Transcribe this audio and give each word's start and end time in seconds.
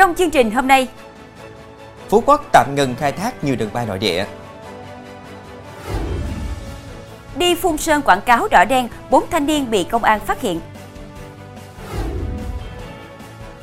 Trong 0.00 0.14
chương 0.14 0.30
trình 0.30 0.50
hôm 0.50 0.66
nay, 0.66 0.88
Phú 2.08 2.22
Quốc 2.26 2.44
tạm 2.52 2.74
ngừng 2.74 2.94
khai 2.94 3.12
thác 3.12 3.44
nhiều 3.44 3.56
đường 3.56 3.70
bay 3.72 3.86
nội 3.86 3.98
địa. 3.98 4.24
đi 7.36 7.54
phun 7.54 7.76
sơn 7.76 8.02
quảng 8.02 8.20
cáo 8.20 8.48
đỏ 8.48 8.64
đen, 8.64 8.88
bốn 9.10 9.24
thanh 9.30 9.46
niên 9.46 9.70
bị 9.70 9.84
công 9.84 10.04
an 10.04 10.20
phát 10.20 10.40
hiện. 10.40 10.60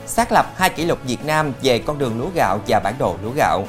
Xác 0.06 0.32
lập 0.32 0.54
hai 0.56 0.70
kỷ 0.70 0.86
lục 0.86 1.00
Việt 1.08 1.26
Nam 1.26 1.54
về 1.62 1.80
con 1.80 1.98
đường 1.98 2.20
lúa 2.20 2.30
gạo 2.36 2.60
và 2.68 2.80
bản 2.80 2.94
đồ 3.00 3.16
lúa 3.24 3.32
gạo. 3.32 3.68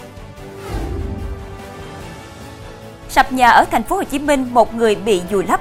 Sập 3.09 3.33
nhà 3.33 3.51
ở 3.51 3.65
thành 3.65 3.83
phố 3.83 3.97
Hồ 3.97 4.05
Chí 4.05 4.19
Minh, 4.19 4.49
một 4.55 4.75
người 4.75 4.95
bị 4.95 5.23
vùi 5.31 5.45
lấp. 5.45 5.61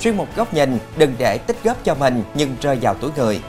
Chuyên 0.00 0.16
mục 0.16 0.28
góc 0.36 0.54
nhìn, 0.54 0.78
đừng 0.96 1.14
để 1.18 1.38
tích 1.38 1.56
góp 1.64 1.84
cho 1.84 1.94
mình 1.94 2.22
nhưng 2.34 2.56
rơi 2.60 2.78
vào 2.82 2.94
túi 2.94 3.10
người. 3.16 3.40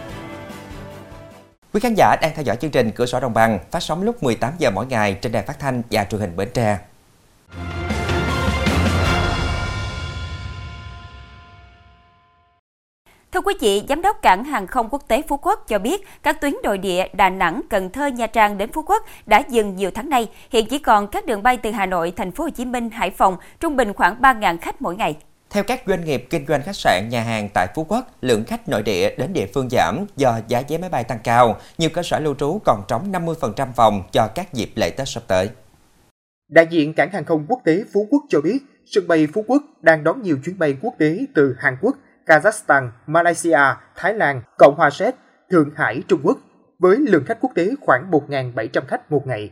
Quý 1.77 1.81
khán 1.81 1.95
giả 1.95 2.15
đang 2.21 2.31
theo 2.35 2.43
dõi 2.43 2.55
chương 2.55 2.71
trình 2.71 2.91
Cửa 2.91 3.05
sổ 3.05 3.19
Đồng 3.19 3.33
bằng 3.33 3.59
phát 3.71 3.79
sóng 3.79 4.03
lúc 4.03 4.23
18 4.23 4.53
giờ 4.57 4.71
mỗi 4.71 4.85
ngày 4.85 5.17
trên 5.21 5.31
đài 5.31 5.43
phát 5.43 5.59
thanh 5.59 5.81
và 5.91 6.03
truyền 6.03 6.21
hình 6.21 6.35
Bến 6.35 6.49
Tre. 6.53 6.77
Thưa 13.31 13.41
quý 13.41 13.53
vị, 13.59 13.83
Giám 13.89 14.01
đốc 14.01 14.21
Cảng 14.21 14.43
Hàng 14.43 14.67
không 14.67 14.89
Quốc 14.89 15.07
tế 15.07 15.21
Phú 15.21 15.37
Quốc 15.37 15.67
cho 15.67 15.79
biết 15.79 16.07
các 16.23 16.41
tuyến 16.41 16.53
nội 16.63 16.77
địa 16.77 17.07
Đà 17.13 17.29
Nẵng, 17.29 17.61
Cần 17.69 17.89
Thơ, 17.89 18.07
Nha 18.07 18.27
Trang 18.27 18.57
đến 18.57 18.71
Phú 18.71 18.81
Quốc 18.81 19.05
đã 19.25 19.43
dừng 19.49 19.75
nhiều 19.75 19.91
tháng 19.93 20.09
nay. 20.09 20.29
Hiện 20.51 20.65
chỉ 20.65 20.79
còn 20.79 21.07
các 21.07 21.25
đường 21.25 21.43
bay 21.43 21.57
từ 21.57 21.71
Hà 21.71 21.85
Nội, 21.85 22.13
Thành 22.15 22.31
phố 22.31 22.43
Hồ 22.43 22.49
Chí 22.49 22.65
Minh, 22.65 22.89
Hải 22.89 23.09
Phòng, 23.11 23.37
trung 23.59 23.75
bình 23.75 23.93
khoảng 23.93 24.21
3.000 24.21 24.57
khách 24.57 24.81
mỗi 24.81 24.95
ngày. 24.95 25.17
Theo 25.49 25.63
các 25.63 25.81
doanh 25.87 26.05
nghiệp 26.05 26.27
kinh 26.29 26.45
doanh 26.47 26.61
khách 26.61 26.75
sạn, 26.75 27.09
nhà 27.09 27.23
hàng 27.23 27.49
tại 27.53 27.67
Phú 27.75 27.85
Quốc, 27.89 28.07
lượng 28.21 28.43
khách 28.43 28.69
nội 28.69 28.83
địa 28.83 29.15
đến 29.17 29.33
địa 29.33 29.47
phương 29.53 29.69
giảm 29.69 30.05
do 30.15 30.39
giá 30.47 30.63
vé 30.69 30.77
máy 30.77 30.89
bay 30.89 31.03
tăng 31.03 31.19
cao. 31.23 31.57
Nhiều 31.77 31.89
cơ 31.93 32.03
sở 32.03 32.19
lưu 32.19 32.35
trú 32.35 32.59
còn 32.65 32.83
trống 32.87 33.11
50% 33.11 33.67
phòng 33.75 34.03
cho 34.11 34.27
các 34.35 34.53
dịp 34.53 34.69
lễ 34.75 34.89
Tết 34.89 35.07
sắp 35.07 35.23
tới. 35.27 35.49
Đại 36.49 36.67
diện 36.69 36.93
Cảng 36.93 37.11
hàng 37.11 37.25
không 37.25 37.45
quốc 37.47 37.61
tế 37.65 37.83
Phú 37.93 38.07
Quốc 38.11 38.23
cho 38.29 38.41
biết, 38.41 38.59
sân 38.85 39.07
bay 39.07 39.27
Phú 39.33 39.43
Quốc 39.47 39.63
đang 39.81 40.03
đón 40.03 40.21
nhiều 40.21 40.37
chuyến 40.45 40.59
bay 40.59 40.77
quốc 40.81 40.93
tế 40.99 41.19
từ 41.35 41.55
Hàn 41.59 41.77
Quốc, 41.81 41.95
Kazakhstan, 42.25 42.89
Malaysia, 43.07 43.59
Thái 43.95 44.13
Lan, 44.13 44.41
Cộng 44.57 44.75
hòa 44.77 44.89
Séc, 44.89 45.15
Thượng 45.51 45.69
Hải, 45.75 46.01
Trung 46.07 46.19
Quốc, 46.23 46.37
với 46.79 46.97
lượng 46.97 47.23
khách 47.25 47.37
quốc 47.41 47.51
tế 47.55 47.69
khoảng 47.81 48.11
1.700 48.11 48.81
khách 48.87 49.11
một 49.11 49.27
ngày. 49.27 49.51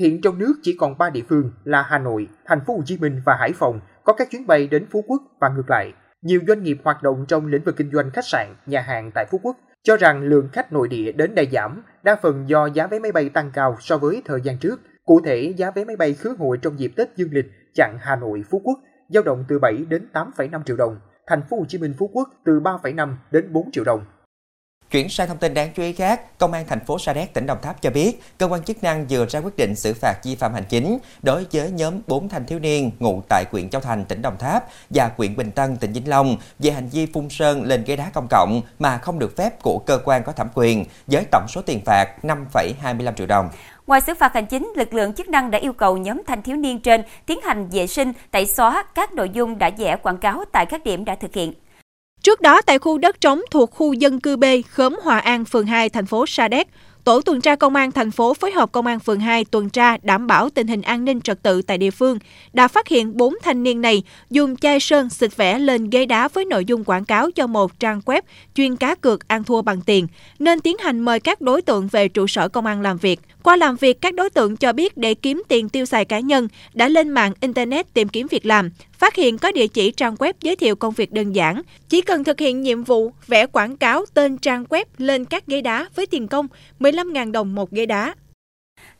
Hiện 0.00 0.20
trong 0.22 0.38
nước 0.38 0.54
chỉ 0.62 0.76
còn 0.78 0.98
3 0.98 1.10
địa 1.10 1.22
phương 1.28 1.52
là 1.64 1.82
Hà 1.82 1.98
Nội, 1.98 2.28
Thành 2.46 2.60
phố 2.66 2.74
Hồ 2.76 2.82
Chí 2.86 2.98
Minh 2.98 3.22
và 3.26 3.36
Hải 3.40 3.52
Phòng 3.52 3.80
có 4.08 4.14
các 4.14 4.30
chuyến 4.30 4.46
bay 4.46 4.66
đến 4.66 4.86
Phú 4.90 5.04
Quốc 5.06 5.22
và 5.40 5.48
ngược 5.48 5.70
lại. 5.70 5.92
Nhiều 6.22 6.40
doanh 6.48 6.62
nghiệp 6.62 6.78
hoạt 6.84 7.02
động 7.02 7.24
trong 7.28 7.46
lĩnh 7.46 7.64
vực 7.64 7.76
kinh 7.76 7.90
doanh 7.92 8.10
khách 8.10 8.24
sạn, 8.24 8.54
nhà 8.66 8.80
hàng 8.80 9.10
tại 9.14 9.26
Phú 9.30 9.40
Quốc 9.42 9.56
cho 9.82 9.96
rằng 9.96 10.22
lượng 10.22 10.48
khách 10.52 10.72
nội 10.72 10.88
địa 10.88 11.12
đến 11.12 11.34
đây 11.34 11.48
giảm, 11.52 11.82
đa 12.02 12.16
phần 12.22 12.48
do 12.48 12.66
giá 12.66 12.86
vé 12.86 12.98
máy 12.98 13.12
bay 13.12 13.28
tăng 13.28 13.50
cao 13.54 13.76
so 13.80 13.98
với 13.98 14.22
thời 14.24 14.40
gian 14.40 14.58
trước. 14.58 14.80
Cụ 15.04 15.20
thể, 15.24 15.54
giá 15.56 15.70
vé 15.70 15.84
máy 15.84 15.96
bay 15.96 16.14
khứ 16.14 16.36
hồi 16.38 16.58
trong 16.62 16.78
dịp 16.78 16.92
Tết 16.96 17.16
Dương 17.16 17.28
lịch 17.32 17.46
chặng 17.74 17.98
Hà 18.00 18.16
Nội 18.16 18.42
Phú 18.50 18.60
Quốc 18.64 18.78
dao 19.08 19.22
động 19.22 19.44
từ 19.48 19.58
7 19.58 19.76
đến 19.88 20.06
8,5 20.12 20.62
triệu 20.62 20.76
đồng, 20.76 21.00
Thành 21.26 21.42
phố 21.50 21.56
Hồ 21.58 21.64
Chí 21.68 21.78
Minh 21.78 21.94
Phú 21.98 22.10
Quốc 22.12 22.28
từ 22.44 22.60
3,5 22.60 23.14
đến 23.30 23.52
4 23.52 23.70
triệu 23.72 23.84
đồng. 23.84 24.00
Chuyển 24.90 25.08
sang 25.08 25.28
thông 25.28 25.38
tin 25.38 25.54
đáng 25.54 25.70
chú 25.76 25.82
ý 25.82 25.92
khác, 25.92 26.38
Công 26.38 26.52
an 26.52 26.64
thành 26.68 26.84
phố 26.86 26.98
Sa 26.98 27.12
Đéc, 27.12 27.34
tỉnh 27.34 27.46
Đồng 27.46 27.58
Tháp 27.62 27.82
cho 27.82 27.90
biết, 27.90 28.22
cơ 28.38 28.46
quan 28.46 28.62
chức 28.62 28.82
năng 28.82 29.06
vừa 29.10 29.26
ra 29.26 29.40
quyết 29.40 29.56
định 29.56 29.74
xử 29.76 29.94
phạt 29.94 30.14
vi 30.24 30.34
phạm 30.34 30.54
hành 30.54 30.64
chính 30.68 30.98
đối 31.22 31.46
với 31.52 31.70
nhóm 31.70 31.94
4 32.06 32.28
thanh 32.28 32.46
thiếu 32.46 32.58
niên 32.58 32.90
ngụ 32.98 33.22
tại 33.28 33.44
huyện 33.52 33.70
Châu 33.70 33.80
Thành, 33.80 34.04
tỉnh 34.04 34.22
Đồng 34.22 34.38
Tháp 34.38 34.64
và 34.90 35.10
huyện 35.16 35.36
Bình 35.36 35.50
Tân, 35.50 35.76
tỉnh 35.76 35.92
Vĩnh 35.92 36.08
Long 36.08 36.36
về 36.58 36.70
hành 36.70 36.88
vi 36.88 37.06
phun 37.06 37.28
sơn 37.28 37.62
lên 37.62 37.84
ghế 37.84 37.96
đá 37.96 38.10
công 38.14 38.26
cộng 38.30 38.62
mà 38.78 38.98
không 38.98 39.18
được 39.18 39.36
phép 39.36 39.62
của 39.62 39.78
cơ 39.78 39.98
quan 40.04 40.22
có 40.22 40.32
thẩm 40.32 40.48
quyền 40.54 40.84
với 41.06 41.24
tổng 41.30 41.46
số 41.48 41.62
tiền 41.62 41.80
phạt 41.84 42.08
5,25 42.22 43.14
triệu 43.14 43.26
đồng. 43.26 43.50
Ngoài 43.86 44.00
xử 44.00 44.14
phạt 44.14 44.34
hành 44.34 44.46
chính, 44.46 44.72
lực 44.76 44.94
lượng 44.94 45.12
chức 45.12 45.28
năng 45.28 45.50
đã 45.50 45.58
yêu 45.58 45.72
cầu 45.72 45.96
nhóm 45.96 46.22
thanh 46.26 46.42
thiếu 46.42 46.56
niên 46.56 46.80
trên 46.80 47.02
tiến 47.26 47.40
hành 47.42 47.68
vệ 47.68 47.86
sinh, 47.86 48.12
tẩy 48.30 48.46
xóa 48.46 48.84
các 48.94 49.12
nội 49.12 49.30
dung 49.30 49.58
đã 49.58 49.70
vẽ 49.78 49.96
quảng 49.96 50.18
cáo 50.18 50.44
tại 50.52 50.66
các 50.66 50.84
điểm 50.84 51.04
đã 51.04 51.14
thực 51.14 51.34
hiện. 51.34 51.52
Trước 52.22 52.40
đó, 52.40 52.62
tại 52.62 52.78
khu 52.78 52.98
đất 52.98 53.20
trống 53.20 53.40
thuộc 53.50 53.70
khu 53.70 53.92
dân 53.92 54.20
cư 54.20 54.36
B, 54.36 54.44
khóm 54.70 54.96
Hòa 55.02 55.18
An, 55.18 55.44
phường 55.44 55.66
2, 55.66 55.88
thành 55.88 56.06
phố 56.06 56.26
Sa 56.26 56.48
Đéc, 56.48 56.68
Tổ 57.08 57.20
tuần 57.20 57.40
tra 57.40 57.56
công 57.56 57.76
an 57.76 57.92
thành 57.92 58.10
phố 58.10 58.34
phối 58.34 58.50
hợp 58.50 58.72
công 58.72 58.86
an 58.86 58.98
phường 59.00 59.20
2 59.20 59.44
tuần 59.44 59.70
tra 59.70 59.96
đảm 60.02 60.26
bảo 60.26 60.50
tình 60.50 60.66
hình 60.66 60.82
an 60.82 61.04
ninh 61.04 61.20
trật 61.20 61.42
tự 61.42 61.62
tại 61.62 61.78
địa 61.78 61.90
phương, 61.90 62.18
đã 62.52 62.68
phát 62.68 62.88
hiện 62.88 63.16
4 63.16 63.34
thanh 63.42 63.62
niên 63.62 63.80
này 63.80 64.02
dùng 64.30 64.56
chai 64.56 64.80
sơn 64.80 65.10
xịt 65.10 65.36
vẽ 65.36 65.58
lên 65.58 65.90
ghế 65.90 66.06
đá 66.06 66.28
với 66.28 66.44
nội 66.44 66.64
dung 66.64 66.84
quảng 66.84 67.04
cáo 67.04 67.30
cho 67.30 67.46
một 67.46 67.80
trang 67.80 68.00
web 68.06 68.22
chuyên 68.54 68.76
cá 68.76 68.94
cược 68.94 69.28
ăn 69.28 69.44
thua 69.44 69.62
bằng 69.62 69.80
tiền, 69.80 70.06
nên 70.38 70.60
tiến 70.60 70.78
hành 70.78 71.00
mời 71.00 71.20
các 71.20 71.40
đối 71.40 71.62
tượng 71.62 71.88
về 71.88 72.08
trụ 72.08 72.26
sở 72.26 72.48
công 72.48 72.66
an 72.66 72.80
làm 72.80 72.98
việc. 72.98 73.20
Qua 73.48 73.56
làm 73.56 73.76
việc, 73.76 74.00
các 74.00 74.14
đối 74.14 74.30
tượng 74.30 74.56
cho 74.56 74.72
biết 74.72 74.96
để 74.96 75.14
kiếm 75.14 75.42
tiền 75.48 75.68
tiêu 75.68 75.86
xài 75.86 76.04
cá 76.04 76.20
nhân, 76.20 76.48
đã 76.74 76.88
lên 76.88 77.08
mạng 77.08 77.32
Internet 77.40 77.94
tìm 77.94 78.08
kiếm 78.08 78.26
việc 78.30 78.46
làm, 78.46 78.70
phát 78.92 79.14
hiện 79.14 79.38
có 79.38 79.52
địa 79.52 79.66
chỉ 79.66 79.90
trang 79.90 80.14
web 80.14 80.32
giới 80.40 80.56
thiệu 80.56 80.76
công 80.76 80.94
việc 80.94 81.12
đơn 81.12 81.32
giản. 81.32 81.62
Chỉ 81.88 82.00
cần 82.00 82.24
thực 82.24 82.40
hiện 82.40 82.60
nhiệm 82.60 82.84
vụ 82.84 83.12
vẽ 83.26 83.46
quảng 83.46 83.76
cáo 83.76 84.04
tên 84.14 84.38
trang 84.38 84.64
web 84.64 84.84
lên 84.98 85.24
các 85.24 85.46
ghế 85.46 85.60
đá 85.60 85.86
với 85.94 86.06
tiền 86.06 86.28
công 86.28 86.46
15.000 86.80 87.32
đồng 87.32 87.54
một 87.54 87.70
ghế 87.70 87.86
đá. 87.86 88.14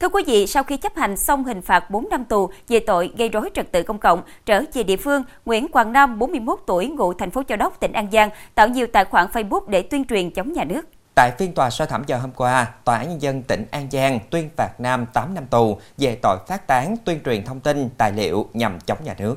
Thưa 0.01 0.09
quý 0.09 0.23
vị, 0.27 0.47
sau 0.47 0.63
khi 0.63 0.77
chấp 0.77 0.97
hành 0.97 1.17
xong 1.17 1.45
hình 1.45 1.63
phạt 1.63 1.91
4 1.91 2.09
năm 2.11 2.25
tù 2.25 2.51
về 2.69 2.81
tội 2.81 3.11
gây 3.19 3.29
rối 3.29 3.51
trật 3.55 3.73
tự 3.73 3.83
công 3.83 3.99
cộng, 3.99 4.23
trở 4.47 4.63
về 4.75 4.83
địa 4.83 4.97
phương, 4.97 5.23
Nguyễn 5.45 5.69
Quang 5.69 5.93
Nam, 5.93 6.19
41 6.19 6.59
tuổi, 6.67 6.87
ngụ 6.87 7.13
thành 7.13 7.31
phố 7.31 7.43
Châu 7.43 7.59
Đốc, 7.59 7.81
tỉnh 7.81 7.93
An 7.93 8.09
Giang, 8.13 8.31
tạo 8.55 8.69
nhiều 8.69 8.87
tài 8.87 9.05
khoản 9.05 9.27
Facebook 9.33 9.69
để 9.69 9.83
tuyên 9.83 10.05
truyền 10.05 10.31
chống 10.31 10.53
nhà 10.53 10.65
nước. 10.65 10.87
Tại 11.19 11.33
phiên 11.39 11.53
tòa 11.53 11.71
sơ 11.71 11.87
thẩm 11.87 12.03
vào 12.09 12.21
hôm 12.21 12.31
qua, 12.31 12.67
Tòa 12.85 12.97
án 12.99 13.09
Nhân 13.09 13.23
dân 13.23 13.43
tỉnh 13.43 13.65
An 13.71 13.89
Giang 13.91 14.19
tuyên 14.31 14.51
phạt 14.57 14.71
Nam 14.79 15.07
8 15.13 15.35
năm 15.35 15.47
tù 15.51 15.79
về 15.99 16.19
tội 16.23 16.39
phát 16.49 16.67
tán, 16.67 16.97
tuyên 17.05 17.21
truyền 17.25 17.45
thông 17.45 17.61
tin, 17.61 17.89
tài 17.99 18.13
liệu 18.13 18.49
nhằm 18.53 18.79
chống 18.87 18.99
nhà 19.05 19.15
nước. 19.19 19.35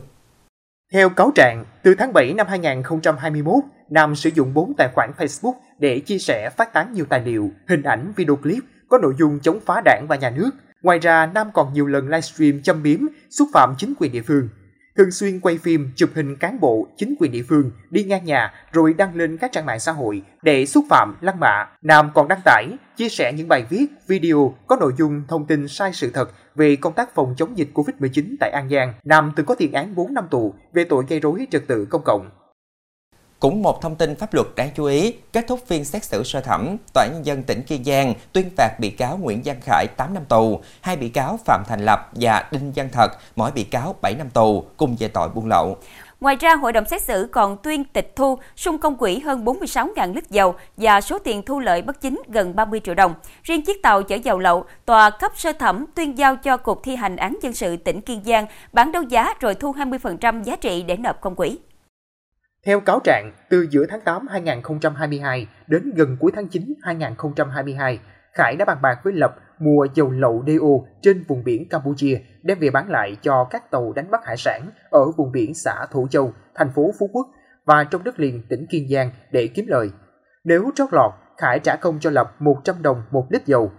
Theo 0.94 1.10
cáo 1.10 1.32
trạng, 1.36 1.66
từ 1.84 1.96
tháng 1.96 2.14
7 2.14 2.34
năm 2.34 2.48
2021, 2.48 3.56
Nam 3.90 4.16
sử 4.16 4.30
dụng 4.36 4.54
4 4.54 4.74
tài 4.78 4.90
khoản 4.96 5.12
Facebook 5.18 5.54
để 5.80 6.00
chia 6.00 6.18
sẻ 6.18 6.50
phát 6.58 6.74
tán 6.74 6.94
nhiều 6.94 7.06
tài 7.10 7.22
liệu, 7.22 7.52
hình 7.68 7.84
ảnh, 7.84 8.14
video 8.16 8.36
clip 8.36 8.64
có 8.90 8.98
nội 8.98 9.14
dung 9.20 9.40
chống 9.40 9.60
phá 9.66 9.82
đảng 9.86 10.06
và 10.10 10.16
nhà 10.16 10.30
nước. 10.30 10.52
Ngoài 10.82 11.00
ra, 11.00 11.26
Nam 11.26 11.48
còn 11.54 11.74
nhiều 11.74 11.88
lần 11.88 12.06
livestream 12.06 12.62
châm 12.62 12.84
biếm, 12.84 13.00
xúc 13.30 13.48
phạm 13.54 13.76
chính 13.78 13.94
quyền 14.00 14.12
địa 14.12 14.22
phương. 14.22 14.50
Thường 14.98 15.12
xuyên 15.12 15.40
quay 15.40 15.58
phim, 15.58 15.92
chụp 15.96 16.10
hình 16.16 16.36
cán 16.36 16.60
bộ, 16.60 16.88
chính 16.98 17.16
quyền 17.20 17.32
địa 17.32 17.44
phương 17.50 17.72
đi 17.90 18.04
ngang 18.04 18.26
nhà 18.26 18.54
rồi 18.72 18.94
đăng 18.94 19.16
lên 19.16 19.38
các 19.38 19.52
trang 19.52 19.66
mạng 19.66 19.80
xã 19.80 19.92
hội 19.92 20.22
để 20.42 20.66
xúc 20.66 20.86
phạm, 20.90 21.18
lăng 21.22 21.40
mạ. 21.40 21.66
Nam 21.82 22.12
còn 22.14 22.28
đăng 22.28 22.42
tải, 22.46 22.68
chia 22.98 23.10
sẻ 23.10 23.34
những 23.34 23.48
bài 23.48 23.66
viết, 23.70 23.86
video 24.08 24.56
có 24.68 24.76
nội 24.76 24.94
dung 24.98 25.24
thông 25.28 25.46
tin 25.46 25.68
sai 25.68 25.94
sự 25.94 26.12
thật 26.14 26.32
về 26.56 26.76
công 26.76 26.94
tác 26.94 27.16
phòng 27.16 27.34
chống 27.38 27.58
dịch 27.58 27.70
COVID-19 27.74 28.36
tại 28.40 28.52
An 28.52 28.70
Giang. 28.70 28.94
Nam 29.04 29.34
từng 29.36 29.46
có 29.46 29.56
tiền 29.56 29.74
án 29.74 29.96
4 29.96 30.14
năm 30.14 30.28
tù 30.32 30.54
về 30.74 30.84
tội 30.84 31.04
gây 31.10 31.20
rối 31.20 31.48
trật 31.52 31.68
tự 31.68 31.86
công 31.86 32.04
cộng. 32.06 32.30
Cũng 33.42 33.62
một 33.62 33.82
thông 33.82 33.96
tin 33.96 34.16
pháp 34.16 34.34
luật 34.34 34.48
đáng 34.56 34.70
chú 34.76 34.86
ý, 34.86 35.14
kết 35.34 35.46
thúc 35.48 35.60
phiên 35.68 35.86
xét 35.86 36.04
xử 36.04 36.24
sơ 36.24 36.42
thẩm, 36.42 36.78
Tòa 36.94 37.06
Nhân 37.06 37.26
dân 37.26 37.44
tỉnh 37.44 37.62
Kiên 37.62 37.84
Giang 37.84 38.14
tuyên 38.34 38.50
phạt 38.58 38.80
bị 38.80 38.90
cáo 38.90 39.18
Nguyễn 39.18 39.42
Văn 39.46 39.56
Khải 39.62 39.88
8 39.88 40.14
năm 40.14 40.26
tù, 40.26 40.60
hai 40.82 40.98
bị 40.98 41.10
cáo 41.10 41.40
Phạm 41.46 41.64
Thành 41.68 41.86
Lập 41.86 42.10
và 42.12 42.46
Đinh 42.52 42.72
Văn 42.76 42.90
Thật, 42.92 43.12
mỗi 43.36 43.52
bị 43.52 43.64
cáo 43.64 43.96
7 44.02 44.16
năm 44.16 44.30
tù, 44.30 44.66
cùng 44.78 44.96
về 45.00 45.08
tội 45.08 45.30
buôn 45.30 45.48
lậu. 45.48 45.78
Ngoài 46.20 46.36
ra, 46.36 46.56
hội 46.56 46.74
đồng 46.74 46.86
xét 46.86 47.02
xử 47.02 47.30
còn 47.32 47.58
tuyên 47.58 47.84
tịch 47.84 48.16
thu 48.16 48.38
sung 48.56 48.78
công 48.78 48.98
quỹ 48.98 49.20
hơn 49.20 49.46
46.000 49.46 50.14
lít 50.14 50.30
dầu 50.30 50.56
và 50.78 51.02
số 51.02 51.20
tiền 51.20 51.44
thu 51.46 51.60
lợi 51.60 51.82
bất 51.82 52.02
chính 52.02 52.22
gần 52.28 52.56
30 52.56 52.82
triệu 52.84 52.96
đồng. 52.96 53.14
Riêng 53.44 53.66
chiếc 53.66 53.84
tàu 53.84 54.04
chở 54.04 54.16
dầu 54.16 54.40
lậu, 54.40 54.66
tòa 54.86 55.10
cấp 55.10 55.32
sơ 55.36 55.54
thẩm 55.54 55.86
tuyên 55.96 56.18
giao 56.18 56.36
cho 56.36 56.58
Cục 56.58 56.84
thi 56.84 56.96
hành 56.96 57.16
án 57.16 57.38
dân 57.42 57.54
sự 57.54 57.78
tỉnh 57.78 58.02
Kiên 58.02 58.24
Giang 58.26 58.46
bán 58.74 58.92
đấu 58.92 59.04
giá 59.04 59.34
rồi 59.40 59.56
thu 59.56 59.72
20% 59.72 60.44
giá 60.44 60.56
trị 60.56 60.84
để 60.84 60.98
nộp 60.98 61.22
công 61.22 61.36
quỹ. 61.36 61.58
Theo 62.66 62.80
cáo 62.80 63.00
trạng, 63.04 63.32
từ 63.50 63.68
giữa 63.70 63.86
tháng 63.90 64.02
8 64.02 64.28
2022 64.28 65.48
đến 65.68 65.92
gần 65.96 66.18
cuối 66.20 66.32
tháng 66.36 66.48
9 66.48 66.74
2022, 66.82 68.00
Khải 68.34 68.56
đã 68.56 68.66
bàn 68.66 68.78
bạc 68.82 69.00
với 69.04 69.14
Lập 69.14 69.36
mua 69.60 69.88
dầu 69.94 70.12
lậu 70.12 70.44
DO 70.48 70.88
trên 71.02 71.24
vùng 71.28 71.44
biển 71.44 71.70
Campuchia 71.70 72.20
đem 72.44 72.60
về 72.60 72.70
bán 72.70 72.90
lại 72.90 73.18
cho 73.22 73.48
các 73.50 73.72
tàu 73.72 73.94
đánh 73.94 74.12
bắt 74.12 74.26
hải 74.26 74.38
sản 74.38 74.70
ở 74.90 75.12
vùng 75.18 75.32
biển 75.32 75.54
xã 75.54 75.86
Thủ 75.92 76.08
Châu, 76.08 76.34
thành 76.56 76.72
phố 76.76 76.92
Phú 77.00 77.10
Quốc 77.14 77.28
và 77.66 77.84
trong 77.84 78.04
đất 78.04 78.20
liền 78.20 78.42
tỉnh 78.50 78.66
Kiên 78.70 78.90
Giang 78.90 79.12
để 79.32 79.48
kiếm 79.48 79.66
lời. 79.68 79.90
Nếu 80.44 80.72
trót 80.76 80.90
lọt, 80.92 81.12
Khải 81.38 81.60
trả 81.60 81.76
công 81.76 82.00
cho 82.00 82.10
Lập 82.10 82.36
100 82.40 82.82
đồng 82.82 83.04
một 83.12 83.28
lít 83.30 83.46
dầu. 83.46 83.72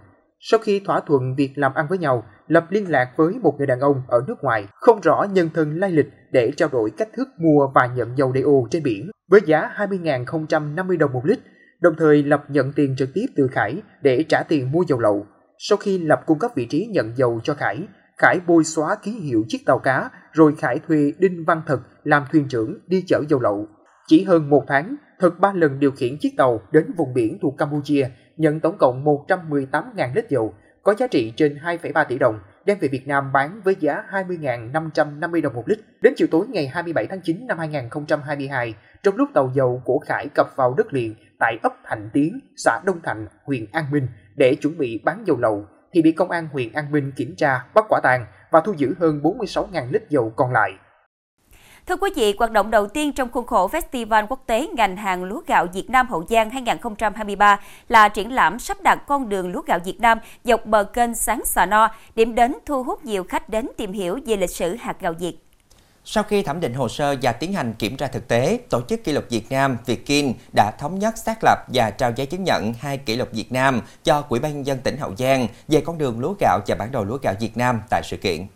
Sau 0.45 0.59
khi 0.59 0.79
thỏa 0.85 0.99
thuận 0.99 1.35
việc 1.35 1.51
làm 1.55 1.73
ăn 1.73 1.85
với 1.89 1.97
nhau, 1.97 2.23
Lập 2.47 2.65
liên 2.69 2.89
lạc 2.89 3.09
với 3.17 3.33
một 3.41 3.55
người 3.57 3.67
đàn 3.67 3.79
ông 3.79 4.03
ở 4.07 4.21
nước 4.27 4.35
ngoài 4.41 4.67
không 4.73 5.01
rõ 5.01 5.25
nhân 5.31 5.49
thân 5.53 5.79
lai 5.79 5.91
lịch 5.91 6.09
để 6.31 6.51
trao 6.57 6.69
đổi 6.71 6.91
cách 6.97 7.09
thức 7.13 7.27
mua 7.37 7.67
và 7.75 7.89
nhận 7.95 8.17
dầu 8.17 8.33
DO 8.35 8.67
trên 8.71 8.83
biển 8.83 9.11
với 9.29 9.41
giá 9.45 9.69
20.050 9.75 10.97
đồng 10.97 11.13
một 11.13 11.25
lít, 11.25 11.39
đồng 11.81 11.93
thời 11.97 12.23
Lập 12.23 12.43
nhận 12.49 12.73
tiền 12.73 12.95
trực 12.97 13.09
tiếp 13.13 13.25
từ 13.35 13.47
Khải 13.47 13.81
để 14.01 14.23
trả 14.29 14.43
tiền 14.43 14.71
mua 14.71 14.83
dầu 14.87 14.99
lậu. 14.99 15.25
Sau 15.57 15.77
khi 15.77 15.97
Lập 15.97 16.21
cung 16.25 16.39
cấp 16.39 16.51
vị 16.55 16.65
trí 16.65 16.85
nhận 16.85 17.17
dầu 17.17 17.39
cho 17.43 17.53
Khải, 17.53 17.87
Khải 18.17 18.39
bôi 18.47 18.63
xóa 18.63 18.95
ký 19.03 19.11
hiệu 19.11 19.43
chiếc 19.47 19.65
tàu 19.65 19.79
cá 19.79 20.09
rồi 20.31 20.53
Khải 20.57 20.79
thuê 20.87 21.13
Đinh 21.19 21.45
Văn 21.45 21.61
Thật 21.67 21.79
làm 22.03 22.23
thuyền 22.31 22.47
trưởng 22.47 22.79
đi 22.87 23.03
chở 23.07 23.21
dầu 23.29 23.39
lậu. 23.39 23.67
Chỉ 24.07 24.23
hơn 24.23 24.49
một 24.49 24.63
tháng, 24.67 24.95
thực 25.23 25.39
ba 25.39 25.53
lần 25.53 25.79
điều 25.79 25.91
khiển 25.91 26.17
chiếc 26.17 26.37
tàu 26.37 26.61
đến 26.71 26.93
vùng 26.97 27.13
biển 27.13 27.37
thuộc 27.41 27.57
Campuchia, 27.57 28.09
nhận 28.37 28.59
tổng 28.59 28.77
cộng 28.77 29.05
118.000 29.05 30.13
lít 30.15 30.29
dầu, 30.29 30.53
có 30.83 30.95
giá 30.97 31.07
trị 31.07 31.33
trên 31.35 31.57
2,3 31.63 32.05
tỷ 32.05 32.17
đồng, 32.17 32.39
đem 32.65 32.77
về 32.79 32.87
Việt 32.87 33.07
Nam 33.07 33.31
bán 33.31 33.61
với 33.63 33.75
giá 33.79 34.03
20.550 34.11 35.41
đồng 35.41 35.53
một 35.53 35.63
lít. 35.69 35.79
Đến 36.01 36.13
chiều 36.17 36.27
tối 36.31 36.45
ngày 36.47 36.67
27 36.67 37.07
tháng 37.07 37.21
9 37.21 37.47
năm 37.47 37.57
2022, 37.57 38.73
trong 39.03 39.15
lúc 39.15 39.29
tàu 39.33 39.51
dầu 39.53 39.81
của 39.85 39.99
Khải 39.99 40.27
cập 40.35 40.47
vào 40.55 40.73
đất 40.77 40.93
liền 40.93 41.15
tại 41.39 41.57
ấp 41.63 41.73
Thạnh 41.85 42.09
Tiến, 42.13 42.39
xã 42.55 42.79
Đông 42.85 43.01
Thạnh, 43.03 43.27
huyện 43.43 43.65
An 43.71 43.85
Minh 43.91 44.07
để 44.35 44.55
chuẩn 44.55 44.77
bị 44.77 45.01
bán 45.05 45.23
dầu 45.27 45.37
lậu, 45.39 45.65
thì 45.93 46.01
bị 46.01 46.11
công 46.11 46.31
an 46.31 46.47
huyện 46.51 46.73
An 46.73 46.91
Minh 46.91 47.11
kiểm 47.15 47.35
tra, 47.37 47.65
bắt 47.73 47.85
quả 47.89 47.99
tàng 48.03 48.25
và 48.51 48.61
thu 48.65 48.73
giữ 48.77 48.93
hơn 48.99 49.21
46.000 49.23 49.91
lít 49.91 50.09
dầu 50.09 50.33
còn 50.35 50.51
lại. 50.51 50.71
Thưa 51.87 51.95
quý 51.95 52.09
vị, 52.15 52.35
hoạt 52.39 52.51
động 52.51 52.71
đầu 52.71 52.87
tiên 52.87 53.13
trong 53.13 53.31
khuôn 53.31 53.45
khổ 53.45 53.69
Festival 53.69 54.27
Quốc 54.27 54.43
tế 54.45 54.67
ngành 54.75 54.97
hàng 54.97 55.23
lúa 55.23 55.41
gạo 55.47 55.67
Việt 55.73 55.89
Nam 55.89 56.07
Hậu 56.07 56.25
Giang 56.29 56.49
2023 56.49 57.59
là 57.89 58.09
triển 58.09 58.31
lãm 58.31 58.59
sắp 58.59 58.77
đặt 58.81 58.95
con 59.07 59.29
đường 59.29 59.51
lúa 59.51 59.61
gạo 59.61 59.79
Việt 59.85 59.99
Nam 59.99 60.19
dọc 60.43 60.65
bờ 60.65 60.83
kênh 60.83 61.15
Sáng 61.15 61.41
Sà 61.45 61.65
No, 61.65 61.87
điểm 62.15 62.35
đến 62.35 62.55
thu 62.65 62.83
hút 62.83 63.05
nhiều 63.05 63.23
khách 63.23 63.49
đến 63.49 63.69
tìm 63.77 63.93
hiểu 63.93 64.19
về 64.25 64.37
lịch 64.37 64.49
sử 64.49 64.75
hạt 64.75 64.95
gạo 64.99 65.13
Việt. 65.13 65.37
Sau 66.05 66.23
khi 66.23 66.43
thẩm 66.43 66.59
định 66.59 66.73
hồ 66.73 66.89
sơ 66.89 67.15
và 67.21 67.31
tiến 67.31 67.53
hành 67.53 67.73
kiểm 67.73 67.97
tra 67.97 68.07
thực 68.07 68.27
tế, 68.27 68.59
Tổ 68.69 68.81
chức 68.89 69.03
Kỷ 69.03 69.11
lục 69.11 69.23
Việt 69.29 69.51
Nam 69.51 69.77
Vietkin 69.85 70.33
đã 70.55 70.71
thống 70.79 70.99
nhất 70.99 71.17
xác 71.17 71.37
lập 71.43 71.57
và 71.73 71.91
trao 71.91 72.11
giấy 72.15 72.25
chứng 72.25 72.43
nhận 72.43 72.73
hai 72.79 72.97
kỷ 72.97 73.15
lục 73.15 73.29
Việt 73.31 73.51
Nam 73.51 73.81
cho 74.03 74.21
Quỹ 74.21 74.39
ban 74.39 74.53
nhân 74.53 74.65
dân 74.65 74.79
tỉnh 74.79 74.97
Hậu 74.97 75.15
Giang 75.15 75.47
về 75.67 75.81
con 75.81 75.97
đường 75.97 76.19
lúa 76.19 76.33
gạo 76.39 76.59
và 76.67 76.75
bản 76.75 76.91
đồ 76.91 77.03
lúa 77.03 77.17
gạo 77.21 77.33
Việt 77.39 77.57
Nam 77.57 77.81
tại 77.89 78.01
sự 78.03 78.17
kiện. 78.17 78.47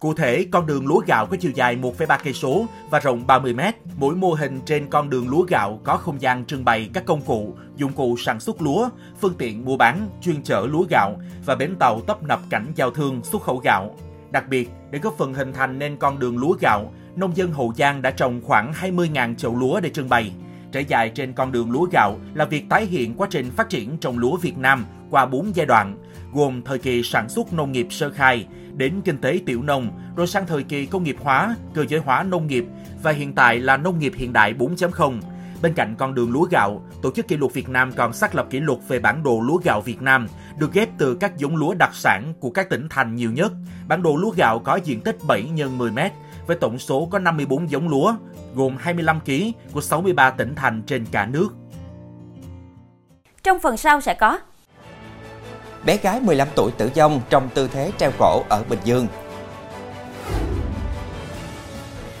Cụ 0.00 0.14
thể, 0.14 0.46
con 0.50 0.66
đường 0.66 0.86
lúa 0.86 1.00
gạo 1.06 1.26
có 1.26 1.36
chiều 1.40 1.52
dài 1.54 1.76
1,3 1.76 2.18
cây 2.24 2.32
số 2.32 2.66
và 2.90 3.00
rộng 3.00 3.26
30 3.26 3.54
m. 3.54 3.60
Mỗi 3.96 4.14
mô 4.14 4.32
hình 4.32 4.60
trên 4.66 4.86
con 4.90 5.10
đường 5.10 5.28
lúa 5.28 5.42
gạo 5.42 5.80
có 5.84 5.96
không 5.96 6.20
gian 6.20 6.44
trưng 6.44 6.64
bày 6.64 6.90
các 6.94 7.06
công 7.06 7.20
cụ, 7.20 7.54
dụng 7.76 7.92
cụ 7.92 8.16
sản 8.16 8.40
xuất 8.40 8.62
lúa, 8.62 8.88
phương 9.20 9.34
tiện 9.38 9.64
mua 9.64 9.76
bán, 9.76 10.08
chuyên 10.20 10.42
chở 10.42 10.66
lúa 10.70 10.84
gạo 10.90 11.16
và 11.46 11.54
bến 11.54 11.76
tàu 11.78 12.00
tấp 12.00 12.22
nập 12.22 12.40
cảnh 12.50 12.72
giao 12.74 12.90
thương 12.90 13.20
xuất 13.24 13.42
khẩu 13.42 13.56
gạo. 13.56 13.96
Đặc 14.30 14.48
biệt, 14.48 14.70
để 14.90 14.98
góp 14.98 15.14
phần 15.18 15.34
hình 15.34 15.52
thành 15.52 15.78
nên 15.78 15.96
con 15.96 16.18
đường 16.18 16.38
lúa 16.38 16.56
gạo, 16.60 16.92
nông 17.14 17.36
dân 17.36 17.52
Hậu 17.52 17.72
Giang 17.76 18.02
đã 18.02 18.10
trồng 18.10 18.40
khoảng 18.42 18.72
20.000 18.72 19.34
chậu 19.34 19.56
lúa 19.56 19.80
để 19.80 19.90
trưng 19.90 20.08
bày. 20.08 20.32
Trải 20.72 20.84
dài 20.84 21.10
trên 21.14 21.32
con 21.32 21.52
đường 21.52 21.70
lúa 21.70 21.86
gạo 21.92 22.18
là 22.34 22.44
việc 22.44 22.64
tái 22.68 22.86
hiện 22.86 23.14
quá 23.14 23.28
trình 23.30 23.50
phát 23.50 23.68
triển 23.68 23.98
trồng 23.98 24.18
lúa 24.18 24.36
Việt 24.36 24.58
Nam 24.58 24.86
qua 25.10 25.26
4 25.26 25.56
giai 25.56 25.66
đoạn, 25.66 25.96
gồm 26.32 26.62
thời 26.62 26.78
kỳ 26.78 27.02
sản 27.02 27.28
xuất 27.28 27.52
nông 27.52 27.72
nghiệp 27.72 27.86
sơ 27.90 28.10
khai, 28.10 28.46
đến 28.76 29.00
kinh 29.04 29.18
tế 29.18 29.40
tiểu 29.46 29.62
nông, 29.62 29.90
rồi 30.16 30.26
sang 30.26 30.46
thời 30.46 30.62
kỳ 30.62 30.86
công 30.86 31.04
nghiệp 31.04 31.16
hóa, 31.20 31.56
cơ 31.74 31.84
giới 31.88 32.00
hóa 32.00 32.22
nông 32.22 32.46
nghiệp 32.46 32.64
và 33.02 33.12
hiện 33.12 33.34
tại 33.34 33.60
là 33.60 33.76
nông 33.76 33.98
nghiệp 33.98 34.12
hiện 34.16 34.32
đại 34.32 34.54
4.0. 34.54 35.20
Bên 35.62 35.74
cạnh 35.74 35.94
con 35.98 36.14
đường 36.14 36.32
lúa 36.32 36.46
gạo, 36.50 36.82
Tổ 37.02 37.10
chức 37.10 37.28
Kỷ 37.28 37.36
lục 37.36 37.52
Việt 37.54 37.68
Nam 37.68 37.92
còn 37.92 38.12
xác 38.12 38.34
lập 38.34 38.46
kỷ 38.50 38.60
lục 38.60 38.88
về 38.88 38.98
bản 38.98 39.22
đồ 39.22 39.40
lúa 39.40 39.56
gạo 39.64 39.80
Việt 39.80 40.02
Nam, 40.02 40.28
được 40.58 40.72
ghép 40.72 40.88
từ 40.98 41.14
các 41.14 41.36
giống 41.36 41.56
lúa 41.56 41.74
đặc 41.74 41.90
sản 41.94 42.34
của 42.40 42.50
các 42.50 42.70
tỉnh 42.70 42.88
thành 42.90 43.14
nhiều 43.14 43.32
nhất. 43.32 43.52
Bản 43.88 44.02
đồ 44.02 44.16
lúa 44.16 44.30
gạo 44.30 44.58
có 44.58 44.76
diện 44.76 45.00
tích 45.00 45.16
7 45.26 45.42
x 45.56 45.60
10 45.76 45.90
m 45.90 45.98
với 46.46 46.56
tổng 46.56 46.78
số 46.78 47.08
có 47.10 47.18
54 47.18 47.70
giống 47.70 47.88
lúa, 47.88 48.14
gồm 48.54 48.76
25 48.76 49.20
kg 49.20 49.32
của 49.72 49.80
63 49.80 50.30
tỉnh 50.30 50.54
thành 50.54 50.82
trên 50.82 51.04
cả 51.10 51.26
nước. 51.26 51.48
Trong 53.42 53.58
phần 53.60 53.76
sau 53.76 54.00
sẽ 54.00 54.14
có 54.14 54.38
Bé 55.86 55.96
gái 55.96 56.20
15 56.20 56.48
tuổi 56.54 56.72
tử 56.78 56.90
vong 56.96 57.20
trong 57.30 57.48
tư 57.54 57.68
thế 57.72 57.90
treo 57.98 58.10
cổ 58.18 58.42
ở 58.48 58.64
Bình 58.68 58.78
Dương. 58.84 59.06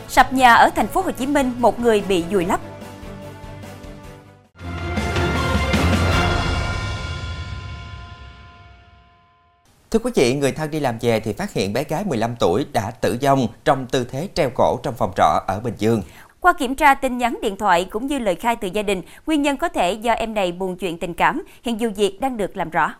Sập 0.08 0.32
nhà 0.32 0.54
ở 0.54 0.70
thành 0.76 0.86
phố 0.86 1.00
Hồ 1.00 1.10
Chí 1.10 1.26
Minh, 1.26 1.52
một 1.58 1.80
người 1.80 2.02
bị 2.08 2.24
vùi 2.30 2.44
lấp. 2.44 2.60
Thưa 9.90 9.98
quý 9.98 10.10
vị, 10.14 10.34
người 10.34 10.52
thân 10.52 10.70
đi 10.70 10.80
làm 10.80 10.98
về 11.00 11.20
thì 11.20 11.32
phát 11.32 11.52
hiện 11.52 11.72
bé 11.72 11.84
gái 11.84 12.04
15 12.04 12.36
tuổi 12.40 12.66
đã 12.72 12.90
tử 12.90 13.18
vong 13.22 13.46
trong 13.64 13.86
tư 13.86 14.06
thế 14.10 14.28
treo 14.34 14.50
cổ 14.54 14.78
trong 14.82 14.94
phòng 14.94 15.12
trọ 15.16 15.44
ở 15.46 15.60
Bình 15.60 15.74
Dương. 15.78 16.02
Qua 16.40 16.52
kiểm 16.58 16.74
tra 16.74 16.94
tin 16.94 17.18
nhắn 17.18 17.38
điện 17.42 17.56
thoại 17.56 17.84
cũng 17.90 18.06
như 18.06 18.18
lời 18.18 18.34
khai 18.34 18.56
từ 18.56 18.68
gia 18.68 18.82
đình, 18.82 19.02
nguyên 19.26 19.42
nhân 19.42 19.56
có 19.56 19.68
thể 19.68 19.92
do 19.92 20.12
em 20.12 20.34
này 20.34 20.52
buồn 20.52 20.76
chuyện 20.76 20.98
tình 20.98 21.14
cảm, 21.14 21.42
hiện 21.62 21.76
vụ 21.78 21.88
việc 21.96 22.20
đang 22.20 22.36
được 22.36 22.56
làm 22.56 22.70
rõ. 22.70 22.94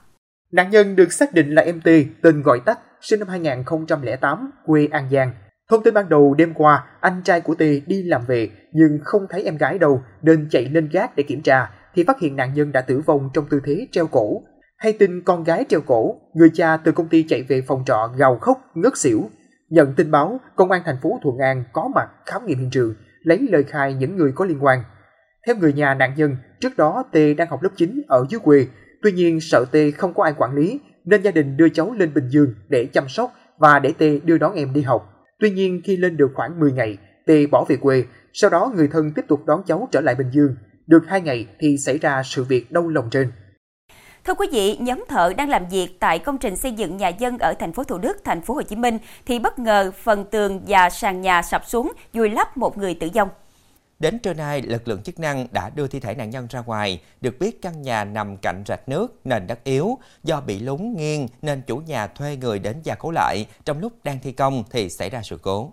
Nạn 0.53 0.71
nhân 0.71 0.97
được 0.97 1.13
xác 1.13 1.33
định 1.35 1.55
là 1.55 1.63
em 1.63 1.81
tên 2.23 2.43
gọi 2.43 2.61
tắt, 2.65 2.79
sinh 3.01 3.21
năm 3.21 3.29
2008, 3.29 4.51
quê 4.67 4.89
An 4.91 5.09
Giang. 5.11 5.33
Thông 5.71 5.83
tin 5.83 5.95
ban 5.95 6.09
đầu 6.09 6.35
đêm 6.35 6.55
qua, 6.55 6.87
anh 7.01 7.23
trai 7.25 7.41
của 7.41 7.55
T 7.55 7.61
đi 7.87 8.03
làm 8.03 8.23
về 8.27 8.51
nhưng 8.73 8.99
không 9.05 9.27
thấy 9.31 9.43
em 9.43 9.57
gái 9.57 9.79
đâu 9.79 10.03
nên 10.23 10.49
chạy 10.51 10.65
lên 10.65 10.89
gác 10.93 11.17
để 11.17 11.23
kiểm 11.23 11.43
tra 11.43 11.71
thì 11.95 12.05
phát 12.05 12.21
hiện 12.21 12.37
nạn 12.37 12.55
nhân 12.55 12.73
đã 12.73 12.81
tử 12.81 13.01
vong 13.07 13.31
trong 13.35 13.47
tư 13.51 13.61
thế 13.65 13.87
treo 13.93 14.07
cổ. 14.07 14.43
Hay 14.77 14.93
tin 14.93 15.23
con 15.25 15.45
gái 15.45 15.65
treo 15.69 15.81
cổ, 15.81 16.21
người 16.35 16.51
cha 16.55 16.77
từ 16.77 16.93
công 16.93 17.09
ty 17.09 17.23
chạy 17.29 17.43
về 17.43 17.63
phòng 17.67 17.83
trọ 17.87 18.13
gào 18.17 18.39
khóc, 18.39 18.59
ngất 18.75 18.97
xỉu. 18.97 19.31
Nhận 19.69 19.95
tin 19.95 20.11
báo, 20.11 20.41
công 20.57 20.71
an 20.71 20.83
thành 20.85 20.97
phố 21.03 21.19
Thuận 21.23 21.39
An 21.39 21.65
có 21.73 21.91
mặt 21.95 22.09
khám 22.27 22.47
nghiệm 22.47 22.59
hiện 22.59 22.71
trường, 22.71 22.95
lấy 23.23 23.39
lời 23.51 23.65
khai 23.65 23.95
những 23.95 24.17
người 24.17 24.33
có 24.35 24.45
liên 24.45 24.65
quan. 24.65 24.83
Theo 25.47 25.57
người 25.57 25.73
nhà 25.73 25.95
nạn 25.95 26.15
nhân, 26.17 26.37
trước 26.61 26.77
đó 26.77 27.05
T 27.13 27.17
đang 27.37 27.49
học 27.49 27.63
lớp 27.63 27.71
9 27.77 28.03
ở 28.09 28.27
dưới 28.31 28.41
quê 28.41 28.67
Tuy 29.07 29.13
nhiên 29.13 29.41
sợ 29.41 29.65
T 29.73 29.77
không 29.99 30.15
có 30.15 30.25
ai 30.25 30.33
quản 30.39 30.55
lý 30.55 30.81
nên 31.05 31.23
gia 31.23 31.31
đình 31.31 31.57
đưa 31.57 31.69
cháu 31.69 31.93
lên 31.99 32.15
Bình 32.15 32.29
Dương 32.29 32.55
để 32.69 32.87
chăm 32.93 33.09
sóc 33.09 33.33
và 33.59 33.79
để 33.79 33.93
T 33.93 34.25
đưa 34.25 34.39
đón 34.39 34.55
em 34.55 34.73
đi 34.73 34.83
học. 34.83 35.13
Tuy 35.39 35.51
nhiên 35.51 35.81
khi 35.85 35.97
lên 35.97 36.17
được 36.17 36.31
khoảng 36.35 36.61
10 36.61 36.73
ngày, 36.73 36.99
T 37.27 37.31
bỏ 37.51 37.65
về 37.69 37.77
quê, 37.77 38.05
sau 38.33 38.51
đó 38.51 38.73
người 38.77 38.89
thân 38.93 39.13
tiếp 39.13 39.23
tục 39.29 39.41
đón 39.47 39.63
cháu 39.67 39.89
trở 39.93 40.01
lại 40.01 40.15
Bình 40.15 40.31
Dương. 40.31 40.57
Được 40.87 41.03
2 41.09 41.21
ngày 41.21 41.47
thì 41.59 41.77
xảy 41.79 41.99
ra 41.99 42.23
sự 42.25 42.45
việc 42.45 42.73
đau 42.73 42.89
lòng 42.89 43.09
trên. 43.11 43.33
Thưa 44.25 44.35
quý 44.35 44.47
vị, 44.53 44.77
nhóm 44.81 45.05
thợ 45.09 45.33
đang 45.37 45.49
làm 45.49 45.69
việc 45.71 45.89
tại 46.01 46.19
công 46.19 46.39
trình 46.39 46.57
xây 46.57 46.73
dựng 46.73 46.97
nhà 46.97 47.09
dân 47.09 47.39
ở 47.39 47.55
thành 47.59 47.73
phố 47.73 47.85
Thủ 47.85 47.99
Đức, 47.99 48.17
thành 48.25 48.41
phố 48.41 48.55
Hồ 48.55 48.63
Chí 48.63 48.77
Minh 48.77 48.99
thì 49.27 49.39
bất 49.39 49.59
ngờ 49.59 49.91
phần 50.03 50.25
tường 50.31 50.63
và 50.69 50.91
sàn 50.91 51.21
nhà 51.21 51.43
sập 51.43 51.67
xuống, 51.67 51.93
vùi 52.13 52.31
lấp 52.31 52.57
một 52.57 52.79
người 52.79 52.95
tử 52.95 53.09
vong. 53.15 53.29
Đến 53.99 54.19
trưa 54.19 54.35
nay, 54.35 54.63
lực 54.63 54.89
lượng 54.89 55.03
chức 55.03 55.19
năng 55.19 55.47
đã 55.53 55.71
đưa 55.71 55.87
thi 55.87 56.01
thể 56.01 56.15
nạn 56.15 56.31
nhân 56.31 56.47
ra 56.51 56.61
ngoài. 56.61 57.03
Được 57.21 57.39
biết 57.39 57.63
căn 57.63 57.83
nhà 57.83 58.05
nằm 58.05 58.37
cạnh 58.37 58.63
rạch 58.67 58.89
nước, 58.89 59.21
nền 59.25 59.47
đất 59.47 59.65
yếu. 59.65 59.99
Do 60.23 60.41
bị 60.41 60.59
lún 60.59 60.95
nghiêng 60.97 61.29
nên 61.43 61.63
chủ 61.67 61.77
nhà 61.77 62.07
thuê 62.07 62.37
người 62.37 62.59
đến 62.59 62.77
gia 62.83 62.95
cố 62.95 63.11
lại. 63.11 63.47
Trong 63.65 63.81
lúc 63.81 63.93
đang 64.05 64.19
thi 64.23 64.33
công 64.33 64.65
thì 64.71 64.91
xảy 64.91 65.11
ra 65.11 65.23
sự 65.23 65.39
cố. 65.43 65.73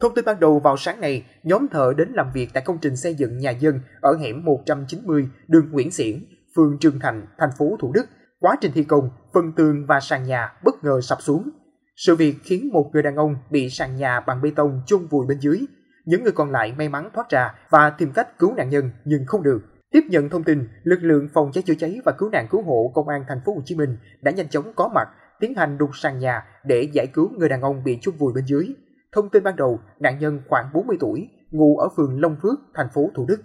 Thông 0.00 0.14
tin 0.14 0.24
ban 0.24 0.40
đầu 0.40 0.58
vào 0.58 0.76
sáng 0.76 1.00
nay, 1.00 1.24
nhóm 1.42 1.66
thợ 1.68 1.92
đến 1.96 2.08
làm 2.14 2.32
việc 2.34 2.50
tại 2.52 2.62
công 2.66 2.78
trình 2.82 2.96
xây 2.96 3.14
dựng 3.14 3.38
nhà 3.38 3.50
dân 3.50 3.80
ở 4.00 4.16
hẻm 4.20 4.44
190 4.44 5.28
đường 5.48 5.68
Nguyễn 5.72 5.90
Xiển, 5.90 6.24
phường 6.56 6.78
Trường 6.80 7.00
Thành, 7.00 7.26
thành 7.38 7.50
phố 7.58 7.76
Thủ 7.80 7.92
Đức. 7.92 8.06
Quá 8.40 8.56
trình 8.60 8.72
thi 8.74 8.84
công, 8.84 9.10
phần 9.34 9.52
tường 9.56 9.86
và 9.86 10.00
sàn 10.00 10.24
nhà 10.24 10.52
bất 10.64 10.84
ngờ 10.84 11.00
sập 11.02 11.22
xuống. 11.22 11.50
Sự 11.96 12.16
việc 12.16 12.34
khiến 12.44 12.68
một 12.72 12.90
người 12.92 13.02
đàn 13.02 13.16
ông 13.16 13.36
bị 13.50 13.70
sàn 13.70 13.96
nhà 13.96 14.20
bằng 14.20 14.42
bê 14.42 14.50
tông 14.56 14.82
chôn 14.86 15.06
vùi 15.06 15.26
bên 15.26 15.38
dưới, 15.40 15.60
những 16.06 16.22
người 16.22 16.32
còn 16.32 16.50
lại 16.50 16.74
may 16.78 16.88
mắn 16.88 17.10
thoát 17.14 17.30
ra 17.30 17.54
và 17.70 17.90
tìm 17.90 18.12
cách 18.12 18.38
cứu 18.38 18.54
nạn 18.54 18.68
nhân 18.68 18.90
nhưng 19.04 19.26
không 19.26 19.42
được. 19.42 19.58
Tiếp 19.90 20.00
nhận 20.08 20.28
thông 20.28 20.44
tin, 20.44 20.68
lực 20.82 20.98
lượng 21.02 21.28
phòng 21.34 21.52
cháy 21.52 21.62
chữa 21.66 21.74
cháy 21.78 22.00
và 22.04 22.12
cứu 22.12 22.30
nạn 22.30 22.46
cứu 22.50 22.62
hộ 22.62 22.92
công 22.94 23.08
an 23.08 23.24
thành 23.28 23.40
phố 23.46 23.54
Hồ 23.54 23.62
Chí 23.64 23.74
Minh 23.74 23.96
đã 24.22 24.30
nhanh 24.30 24.48
chóng 24.48 24.72
có 24.76 24.88
mặt, 24.94 25.08
tiến 25.40 25.54
hành 25.54 25.78
đục 25.78 25.90
sàn 25.94 26.18
nhà 26.18 26.42
để 26.64 26.88
giải 26.92 27.06
cứu 27.06 27.30
người 27.38 27.48
đàn 27.48 27.60
ông 27.60 27.84
bị 27.84 27.98
chôn 28.02 28.14
vùi 28.16 28.32
bên 28.32 28.44
dưới. 28.44 28.74
Thông 29.12 29.28
tin 29.28 29.42
ban 29.42 29.56
đầu, 29.56 29.80
nạn 30.00 30.18
nhân 30.18 30.40
khoảng 30.48 30.70
40 30.72 30.96
tuổi, 31.00 31.28
ngụ 31.50 31.78
ở 31.78 31.88
phường 31.96 32.20
Long 32.20 32.36
Phước, 32.42 32.58
thành 32.74 32.88
phố 32.94 33.10
Thủ 33.14 33.26
Đức. 33.28 33.42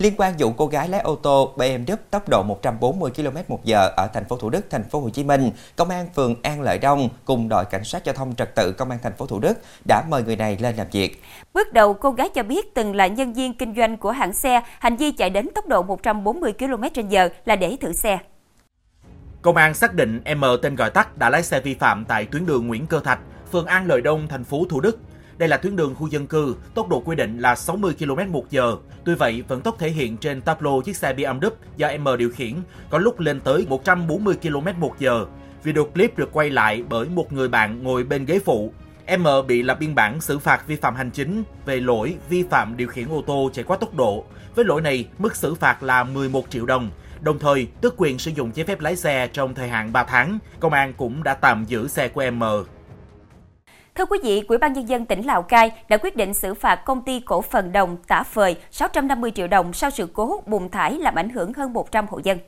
Liên 0.00 0.14
quan 0.16 0.34
vụ 0.38 0.52
cô 0.52 0.66
gái 0.66 0.88
lái 0.88 1.00
ô 1.00 1.16
tô 1.16 1.54
BMW 1.56 1.96
tốc 2.10 2.28
độ 2.28 2.42
140 2.42 3.10
km/h 3.16 3.90
ở 3.96 4.06
thành 4.14 4.24
phố 4.24 4.36
Thủ 4.36 4.50
Đức, 4.50 4.70
thành 4.70 4.88
phố 4.88 5.00
Hồ 5.00 5.10
Chí 5.10 5.24
Minh, 5.24 5.50
công 5.76 5.90
an 5.90 6.06
phường 6.14 6.34
An 6.42 6.60
Lợi 6.60 6.78
Đông 6.78 7.08
cùng 7.24 7.48
đội 7.48 7.64
cảnh 7.64 7.84
sát 7.84 8.04
giao 8.04 8.14
thông 8.14 8.34
trật 8.34 8.54
tự 8.54 8.72
công 8.72 8.90
an 8.90 8.98
thành 9.02 9.12
phố 9.12 9.26
Thủ 9.26 9.38
Đức 9.38 9.58
đã 9.88 10.02
mời 10.08 10.22
người 10.22 10.36
này 10.36 10.56
lên 10.60 10.76
làm 10.76 10.86
việc. 10.92 11.22
Bước 11.54 11.72
đầu, 11.72 11.94
cô 11.94 12.10
gái 12.10 12.28
cho 12.34 12.42
biết 12.42 12.74
từng 12.74 12.94
là 12.94 13.06
nhân 13.06 13.32
viên 13.32 13.54
kinh 13.54 13.74
doanh 13.76 13.96
của 13.96 14.10
hãng 14.10 14.32
xe, 14.32 14.60
hành 14.78 14.96
vi 14.96 15.12
chạy 15.12 15.30
đến 15.30 15.48
tốc 15.54 15.66
độ 15.66 15.82
140 15.82 16.52
km/h 16.58 17.28
là 17.44 17.56
để 17.56 17.76
thử 17.80 17.92
xe. 17.92 18.18
Công 19.42 19.56
an 19.56 19.74
xác 19.74 19.94
định 19.94 20.22
M 20.36 20.44
tên 20.62 20.76
gọi 20.76 20.90
tắt 20.90 21.18
đã 21.18 21.30
lái 21.30 21.42
xe 21.42 21.60
vi 21.60 21.74
phạm 21.74 22.04
tại 22.04 22.24
tuyến 22.24 22.46
đường 22.46 22.66
Nguyễn 22.66 22.86
Cơ 22.86 23.00
Thạch, 23.00 23.20
phường 23.52 23.66
An 23.66 23.86
Lợi 23.86 24.00
Đông, 24.00 24.28
thành 24.28 24.44
phố 24.44 24.64
Thủ 24.70 24.80
Đức 24.80 24.98
đây 25.40 25.48
là 25.48 25.56
tuyến 25.56 25.76
đường 25.76 25.94
khu 25.94 26.06
dân 26.06 26.26
cư, 26.26 26.56
tốc 26.74 26.88
độ 26.88 27.00
quy 27.00 27.16
định 27.16 27.38
là 27.38 27.54
60 27.54 27.94
km 27.98 28.32
một 28.32 28.50
giờ. 28.50 28.76
Tuy 29.04 29.14
vậy, 29.14 29.42
vận 29.48 29.60
tốc 29.60 29.76
thể 29.78 29.90
hiện 29.90 30.16
trên 30.16 30.40
tablo 30.40 30.80
chiếc 30.84 30.96
xe 30.96 31.14
BMW 31.14 31.50
do 31.76 31.90
M 31.98 32.18
điều 32.18 32.30
khiển 32.30 32.54
có 32.90 32.98
lúc 32.98 33.20
lên 33.20 33.40
tới 33.40 33.66
140 33.68 34.34
km 34.42 34.80
một 34.80 34.94
giờ. 34.98 35.26
Video 35.62 35.84
clip 35.84 36.18
được 36.18 36.32
quay 36.32 36.50
lại 36.50 36.84
bởi 36.88 37.08
một 37.08 37.32
người 37.32 37.48
bạn 37.48 37.82
ngồi 37.82 38.04
bên 38.04 38.24
ghế 38.24 38.38
phụ. 38.44 38.72
M 39.18 39.26
bị 39.48 39.62
lập 39.62 39.76
biên 39.80 39.94
bản 39.94 40.20
xử 40.20 40.38
phạt 40.38 40.66
vi 40.66 40.76
phạm 40.76 40.94
hành 40.94 41.10
chính 41.10 41.42
về 41.66 41.80
lỗi 41.80 42.16
vi 42.28 42.42
phạm 42.50 42.76
điều 42.76 42.88
khiển 42.88 43.08
ô 43.08 43.22
tô 43.26 43.50
chạy 43.52 43.64
quá 43.64 43.76
tốc 43.76 43.94
độ. 43.94 44.24
Với 44.54 44.64
lỗi 44.64 44.82
này, 44.82 45.08
mức 45.18 45.36
xử 45.36 45.54
phạt 45.54 45.82
là 45.82 46.04
11 46.04 46.50
triệu 46.50 46.66
đồng. 46.66 46.90
Đồng 47.20 47.38
thời, 47.38 47.66
tước 47.80 47.94
quyền 47.96 48.18
sử 48.18 48.30
dụng 48.30 48.50
giấy 48.54 48.66
phép 48.66 48.80
lái 48.80 48.96
xe 48.96 49.28
trong 49.32 49.54
thời 49.54 49.68
hạn 49.68 49.92
3 49.92 50.04
tháng. 50.04 50.38
Công 50.60 50.72
an 50.72 50.92
cũng 50.96 51.22
đã 51.22 51.34
tạm 51.34 51.64
giữ 51.64 51.88
xe 51.88 52.08
của 52.08 52.24
M. 52.30 52.42
Thưa 53.94 54.06
quý 54.06 54.18
vị, 54.22 54.42
Ủy 54.48 54.58
ban 54.58 54.72
nhân 54.72 54.88
dân 54.88 55.06
tỉnh 55.06 55.22
Lào 55.22 55.42
Cai 55.42 55.72
đã 55.88 55.96
quyết 55.96 56.16
định 56.16 56.34
xử 56.34 56.54
phạt 56.54 56.76
công 56.76 57.02
ty 57.02 57.20
cổ 57.20 57.42
phần 57.42 57.72
đồng 57.72 57.96
Tả 58.06 58.22
Phời 58.22 58.56
650 58.70 59.32
triệu 59.34 59.46
đồng 59.46 59.72
sau 59.72 59.90
sự 59.90 60.08
cố 60.12 60.42
bùng 60.46 60.70
thải 60.70 60.98
làm 60.98 61.14
ảnh 61.14 61.30
hưởng 61.30 61.52
hơn 61.52 61.72
100 61.72 62.06
hộ 62.10 62.20
dân. 62.24 62.38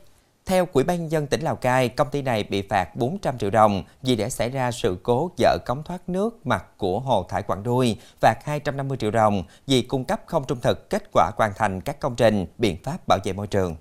Theo 0.45 0.67
Ủy 0.73 0.83
ban 0.83 0.97
nhân 0.97 1.11
dân 1.11 1.27
tỉnh 1.27 1.41
Lào 1.41 1.55
Cai, 1.55 1.89
công 1.89 2.09
ty 2.09 2.21
này 2.21 2.43
bị 2.43 2.61
phạt 2.69 2.95
400 2.95 3.37
triệu 3.37 3.49
đồng 3.49 3.83
vì 4.01 4.15
đã 4.15 4.29
xảy 4.29 4.49
ra 4.49 4.71
sự 4.71 4.97
cố 5.03 5.31
dở 5.37 5.57
cống 5.65 5.83
thoát 5.83 6.09
nước 6.09 6.47
mặt 6.47 6.65
của 6.77 6.99
hồ 6.99 7.25
thải 7.29 7.43
Quảng 7.43 7.63
Đuôi, 7.63 7.97
phạt 8.21 8.35
250 8.45 8.97
triệu 8.97 9.11
đồng 9.11 9.43
vì 9.67 9.81
cung 9.81 10.05
cấp 10.05 10.21
không 10.25 10.43
trung 10.47 10.59
thực 10.61 10.89
kết 10.89 11.03
quả 11.13 11.31
hoàn 11.37 11.51
thành 11.55 11.81
các 11.81 11.99
công 11.99 12.15
trình, 12.15 12.45
biện 12.57 12.77
pháp 12.83 12.97
bảo 13.07 13.19
vệ 13.23 13.33
môi 13.33 13.47
trường. 13.47 13.75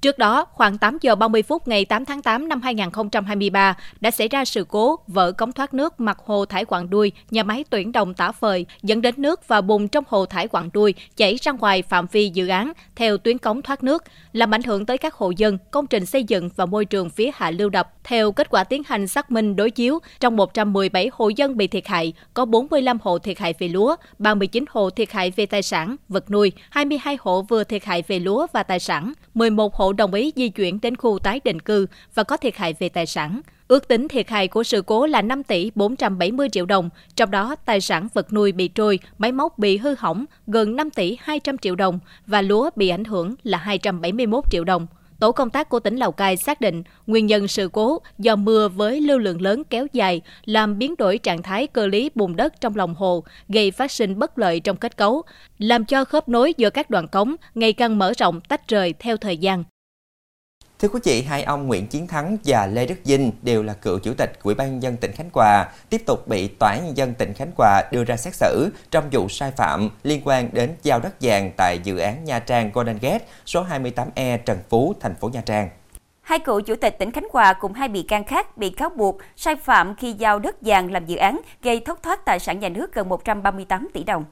Trước 0.00 0.18
đó, 0.18 0.44
khoảng 0.52 0.78
8 0.78 0.98
giờ 1.00 1.14
30 1.14 1.42
phút 1.42 1.68
ngày 1.68 1.84
8 1.84 2.04
tháng 2.04 2.22
8 2.22 2.48
năm 2.48 2.62
2023 2.62 3.76
đã 4.00 4.10
xảy 4.10 4.28
ra 4.28 4.44
sự 4.44 4.64
cố 4.68 4.98
vỡ 5.06 5.32
cống 5.32 5.52
thoát 5.52 5.74
nước 5.74 6.00
mặt 6.00 6.18
hồ 6.24 6.44
thải 6.44 6.64
quặng 6.64 6.90
Đuôi, 6.90 7.12
nhà 7.30 7.42
máy 7.42 7.64
tuyển 7.70 7.92
đồng 7.92 8.14
tả 8.14 8.32
phời, 8.32 8.66
dẫn 8.82 9.02
đến 9.02 9.14
nước 9.18 9.48
và 9.48 9.60
bùn 9.60 9.88
trong 9.88 10.04
hồ 10.08 10.26
thải 10.26 10.48
quặng 10.48 10.70
Đuôi 10.72 10.94
chảy 11.16 11.38
ra 11.42 11.52
ngoài 11.52 11.82
phạm 11.82 12.06
vi 12.12 12.28
dự 12.28 12.48
án 12.48 12.72
theo 12.96 13.18
tuyến 13.18 13.38
cống 13.38 13.62
thoát 13.62 13.84
nước, 13.84 14.04
làm 14.32 14.54
ảnh 14.54 14.62
hưởng 14.62 14.86
tới 14.86 14.98
các 14.98 15.14
hộ 15.14 15.30
dân, 15.36 15.58
công 15.70 15.86
trình 15.86 16.06
xây 16.06 16.24
dựng 16.24 16.50
và 16.56 16.66
môi 16.66 16.84
trường 16.84 17.10
phía 17.10 17.30
hạ 17.34 17.50
lưu 17.50 17.68
đập. 17.68 17.94
Theo 18.04 18.32
kết 18.32 18.50
quả 18.50 18.64
tiến 18.64 18.82
hành 18.86 19.06
xác 19.06 19.30
minh 19.30 19.56
đối 19.56 19.70
chiếu, 19.70 19.98
trong 20.20 20.36
117 20.36 21.10
hộ 21.12 21.28
dân 21.28 21.56
bị 21.56 21.66
thiệt 21.66 21.86
hại, 21.86 22.12
có 22.34 22.44
45 22.44 22.98
hộ 23.02 23.18
thiệt 23.18 23.38
hại 23.38 23.54
về 23.58 23.68
lúa, 23.68 23.96
39 24.18 24.64
hộ 24.70 24.90
thiệt 24.90 25.12
hại 25.12 25.30
về 25.30 25.46
tài 25.46 25.62
sản, 25.62 25.96
vật 26.08 26.30
nuôi, 26.30 26.52
22 26.70 27.18
hộ 27.20 27.42
vừa 27.42 27.64
thiệt 27.64 27.84
hại 27.84 28.02
về 28.08 28.18
lúa 28.18 28.46
và 28.52 28.62
tài 28.62 28.78
sản, 28.78 29.12
11 29.34 29.74
hộ 29.74 29.87
đồng 29.92 30.14
ý 30.14 30.32
di 30.36 30.48
chuyển 30.48 30.80
đến 30.80 30.96
khu 30.96 31.18
tái 31.18 31.40
định 31.44 31.60
cư 31.60 31.86
và 32.14 32.22
có 32.22 32.36
thiệt 32.36 32.56
hại 32.56 32.74
về 32.78 32.88
tài 32.88 33.06
sản. 33.06 33.40
Ước 33.68 33.88
tính 33.88 34.08
thiệt 34.08 34.28
hại 34.28 34.48
của 34.48 34.62
sự 34.62 34.82
cố 34.82 35.06
là 35.06 35.22
5 35.22 35.42
tỷ 35.42 35.70
470 35.74 36.48
triệu 36.52 36.66
đồng, 36.66 36.90
trong 37.16 37.30
đó 37.30 37.56
tài 37.64 37.80
sản 37.80 38.08
vật 38.14 38.32
nuôi 38.32 38.52
bị 38.52 38.68
trôi, 38.68 38.98
máy 39.18 39.32
móc 39.32 39.58
bị 39.58 39.76
hư 39.76 39.94
hỏng 39.98 40.24
gần 40.46 40.76
5 40.76 40.90
tỷ 40.90 41.16
200 41.20 41.58
triệu 41.58 41.74
đồng 41.74 41.98
và 42.26 42.42
lúa 42.42 42.70
bị 42.76 42.88
ảnh 42.88 43.04
hưởng 43.04 43.34
là 43.42 43.58
271 43.58 44.44
triệu 44.50 44.64
đồng. 44.64 44.86
Tổ 45.20 45.32
công 45.32 45.50
tác 45.50 45.68
của 45.68 45.80
tỉnh 45.80 45.96
Lào 45.96 46.12
Cai 46.12 46.36
xác 46.36 46.60
định 46.60 46.82
nguyên 47.06 47.26
nhân 47.26 47.48
sự 47.48 47.68
cố 47.72 47.98
do 48.18 48.36
mưa 48.36 48.68
với 48.68 49.00
lưu 49.00 49.18
lượng 49.18 49.40
lớn 49.40 49.62
kéo 49.70 49.86
dài 49.92 50.20
làm 50.44 50.78
biến 50.78 50.94
đổi 50.98 51.18
trạng 51.18 51.42
thái 51.42 51.66
cơ 51.66 51.86
lý 51.86 52.10
bùn 52.14 52.36
đất 52.36 52.60
trong 52.60 52.76
lòng 52.76 52.94
hồ, 52.94 53.24
gây 53.48 53.70
phát 53.70 53.90
sinh 53.90 54.18
bất 54.18 54.38
lợi 54.38 54.60
trong 54.60 54.76
kết 54.76 54.96
cấu, 54.96 55.22
làm 55.58 55.84
cho 55.84 56.04
khớp 56.04 56.28
nối 56.28 56.54
giữa 56.56 56.70
các 56.70 56.90
đoạn 56.90 57.08
cống 57.08 57.36
ngày 57.54 57.72
càng 57.72 57.98
mở 57.98 58.12
rộng 58.18 58.40
tách 58.40 58.68
rời 58.68 58.94
theo 58.98 59.16
thời 59.16 59.36
gian. 59.36 59.64
Thưa 60.78 60.88
quý 60.88 61.00
vị, 61.04 61.22
hai 61.22 61.42
ông 61.42 61.66
Nguyễn 61.66 61.86
Chiến 61.86 62.06
Thắng 62.06 62.36
và 62.44 62.66
Lê 62.66 62.86
Đức 62.86 62.94
Vinh 63.04 63.32
đều 63.42 63.62
là 63.62 63.74
cựu 63.74 63.98
chủ 63.98 64.14
tịch 64.14 64.32
Ủy 64.42 64.54
ban 64.54 64.70
nhân 64.70 64.82
dân 64.82 64.96
tỉnh 64.96 65.12
Khánh 65.12 65.30
Hòa, 65.32 65.68
tiếp 65.90 66.02
tục 66.06 66.28
bị 66.28 66.48
Tòa 66.48 66.70
án 66.70 66.84
nhân 66.84 66.96
dân 66.96 67.14
tỉnh 67.14 67.34
Khánh 67.34 67.50
Hòa 67.56 67.82
đưa 67.92 68.04
ra 68.04 68.16
xét 68.16 68.34
xử 68.34 68.70
trong 68.90 69.04
vụ 69.12 69.28
sai 69.28 69.50
phạm 69.50 69.90
liên 70.02 70.20
quan 70.24 70.48
đến 70.52 70.76
giao 70.82 71.00
đất 71.00 71.14
vàng 71.20 71.52
tại 71.56 71.78
dự 71.78 71.98
án 71.98 72.24
Nha 72.24 72.38
Trang 72.38 72.70
Golden 72.74 72.98
Gate 73.02 73.24
số 73.46 73.64
28E 73.64 74.38
Trần 74.38 74.58
Phú, 74.68 74.94
thành 75.00 75.14
phố 75.14 75.28
Nha 75.28 75.40
Trang. 75.40 75.68
Hai 76.20 76.38
cựu 76.38 76.60
chủ 76.60 76.74
tịch 76.74 76.98
tỉnh 76.98 77.10
Khánh 77.10 77.28
Hòa 77.32 77.52
cùng 77.52 77.72
hai 77.72 77.88
bị 77.88 78.02
can 78.02 78.24
khác 78.24 78.58
bị 78.58 78.70
cáo 78.70 78.90
buộc 78.90 79.18
sai 79.36 79.56
phạm 79.56 79.94
khi 79.94 80.12
giao 80.12 80.38
đất 80.38 80.56
vàng 80.60 80.92
làm 80.92 81.06
dự 81.06 81.16
án 81.16 81.40
gây 81.62 81.80
thất 81.80 82.02
thoát 82.02 82.24
tài 82.24 82.38
sản 82.38 82.60
nhà 82.60 82.68
nước 82.68 82.94
gần 82.94 83.08
138 83.08 83.88
tỷ 83.94 84.04
đồng. 84.04 84.24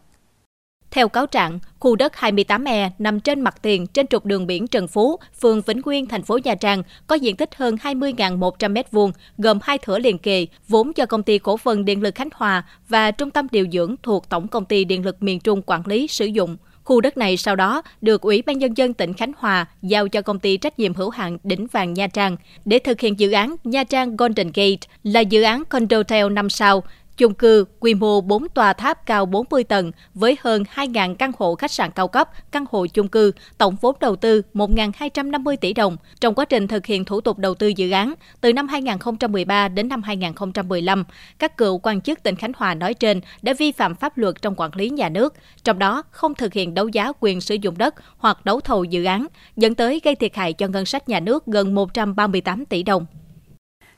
Theo 0.97 1.09
cáo 1.09 1.26
trạng, 1.26 1.59
khu 1.79 1.97
đất 1.97 2.12
28E 2.12 2.91
nằm 2.99 3.21
trên 3.21 3.41
mặt 3.41 3.55
tiền 3.62 3.87
trên 3.87 4.07
trục 4.07 4.25
đường 4.25 4.47
biển 4.47 4.67
Trần 4.67 4.88
Phú, 4.88 5.17
phường 5.41 5.61
Vĩnh 5.61 5.81
Nguyên, 5.85 6.07
thành 6.07 6.23
phố 6.23 6.38
Nha 6.45 6.55
Trang, 6.55 6.83
có 7.07 7.15
diện 7.15 7.37
tích 7.37 7.55
hơn 7.55 7.76
20.100 7.83 8.73
m2, 8.73 9.11
gồm 9.38 9.59
hai 9.62 9.79
thửa 9.79 9.99
liền 9.99 10.19
kề, 10.19 10.47
vốn 10.69 10.93
do 10.97 11.07
công 11.07 11.23
ty 11.23 11.38
cổ 11.38 11.57
phần 11.57 11.85
Điện 11.85 12.03
lực 12.03 12.15
Khánh 12.15 12.29
Hòa 12.35 12.65
và 12.88 13.11
Trung 13.11 13.31
tâm 13.31 13.47
điều 13.50 13.67
dưỡng 13.73 13.95
thuộc 14.03 14.29
Tổng 14.29 14.49
công 14.49 14.65
ty 14.65 14.85
Điện 14.85 15.05
lực 15.05 15.23
miền 15.23 15.41
Trung 15.41 15.62
quản 15.67 15.83
lý 15.87 16.07
sử 16.07 16.26
dụng. 16.26 16.57
Khu 16.85 17.00
đất 17.00 17.17
này 17.17 17.37
sau 17.37 17.57
đó 17.57 17.83
được 18.00 18.23
Ủy 18.23 18.43
ban 18.43 18.59
Nhân 18.59 18.75
dân 18.75 18.95
tỉnh 18.95 19.12
Khánh 19.12 19.33
Hòa 19.38 19.67
giao 19.83 20.09
cho 20.09 20.23
công 20.23 20.38
ty 20.38 20.57
trách 20.57 20.79
nhiệm 20.79 20.95
hữu 20.95 21.11
hạn 21.11 21.38
Đỉnh 21.45 21.67
Vàng 21.67 21.95
Nha 21.95 22.07
Trang 22.07 22.37
để 22.65 22.79
thực 22.79 23.00
hiện 23.00 23.19
dự 23.19 23.33
án 23.33 23.57
Nha 23.65 23.85
Trang 23.85 24.17
Golden 24.17 24.47
Gate 24.55 24.76
là 25.03 25.21
dự 25.21 25.43
án 25.43 25.65
condotel 25.65 26.33
5 26.33 26.50
sao 26.50 26.83
chung 27.16 27.35
cư 27.35 27.64
quy 27.80 27.94
mô 27.94 28.20
4 28.20 28.49
tòa 28.49 28.73
tháp 28.73 29.06
cao 29.06 29.26
40 29.26 29.64
tầng 29.64 29.92
với 30.14 30.37
hơn 30.40 30.64
2.000 30.75 31.14
căn 31.14 31.32
hộ 31.38 31.54
khách 31.54 31.70
sạn 31.70 31.90
cao 31.90 32.08
cấp, 32.08 32.30
căn 32.50 32.64
hộ 32.70 32.87
chung 32.87 33.08
cư, 33.08 33.32
tổng 33.58 33.76
vốn 33.80 33.96
đầu 34.00 34.16
tư 34.16 34.42
1.250 34.54 35.56
tỷ 35.56 35.73
đồng. 35.73 35.96
Trong 36.20 36.35
quá 36.35 36.44
trình 36.44 36.68
thực 36.68 36.87
hiện 36.87 37.04
thủ 37.04 37.20
tục 37.20 37.38
đầu 37.38 37.54
tư 37.54 37.68
dự 37.68 37.90
án, 37.90 38.14
từ 38.40 38.52
năm 38.52 38.68
2013 38.68 39.68
đến 39.68 39.88
năm 39.88 40.02
2015, 40.02 41.04
các 41.38 41.56
cựu 41.56 41.78
quan 41.78 42.00
chức 42.00 42.23
tỉnh 42.23 42.37
Khánh 42.37 42.52
Hòa 42.56 42.75
nói 42.75 42.94
trên 42.94 43.20
đã 43.42 43.52
vi 43.58 43.73
phạm 43.73 43.94
pháp 43.94 44.18
luật 44.18 44.42
trong 44.42 44.54
quản 44.56 44.70
lý 44.75 44.90
nhà 44.90 45.08
nước, 45.08 45.35
trong 45.64 45.78
đó 45.78 46.02
không 46.11 46.35
thực 46.35 46.52
hiện 46.52 46.75
đấu 46.75 46.88
giá 46.88 47.12
quyền 47.20 47.40
sử 47.40 47.54
dụng 47.54 47.78
đất 47.78 47.94
hoặc 48.18 48.44
đấu 48.44 48.61
thầu 48.61 48.85
dự 48.85 49.04
án, 49.04 49.26
dẫn 49.56 49.75
tới 49.75 50.00
gây 50.04 50.14
thiệt 50.14 50.37
hại 50.37 50.52
cho 50.52 50.68
ngân 50.68 50.87
sách 50.87 51.08
nhà 51.08 51.20
nước 51.20 51.46
gần 51.46 51.75
138 51.75 52.64
tỷ 52.64 52.82
đồng. 52.82 53.06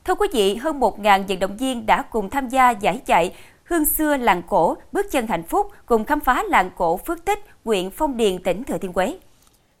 Thưa 0.05 0.15
quý 0.15 0.27
vị, 0.33 0.55
hơn 0.55 0.79
1.000 0.79 1.23
vận 1.27 1.39
động 1.39 1.57
viên 1.57 1.85
đã 1.85 2.01
cùng 2.01 2.29
tham 2.29 2.49
gia 2.49 2.71
giải 2.71 3.01
chạy 3.05 3.33
Hương 3.63 3.85
xưa 3.85 4.17
làng 4.17 4.41
cổ, 4.47 4.77
bước 4.91 5.05
chân 5.11 5.27
hạnh 5.27 5.43
phúc 5.43 5.67
cùng 5.85 6.05
khám 6.05 6.19
phá 6.19 6.43
làng 6.43 6.71
cổ 6.77 6.97
Phước 6.97 7.25
Tích, 7.25 7.39
huyện 7.65 7.89
Phong 7.89 8.17
Điền, 8.17 8.43
tỉnh 8.43 8.63
Thừa 8.63 8.77
Thiên 8.77 8.93
Huế. 8.93 9.17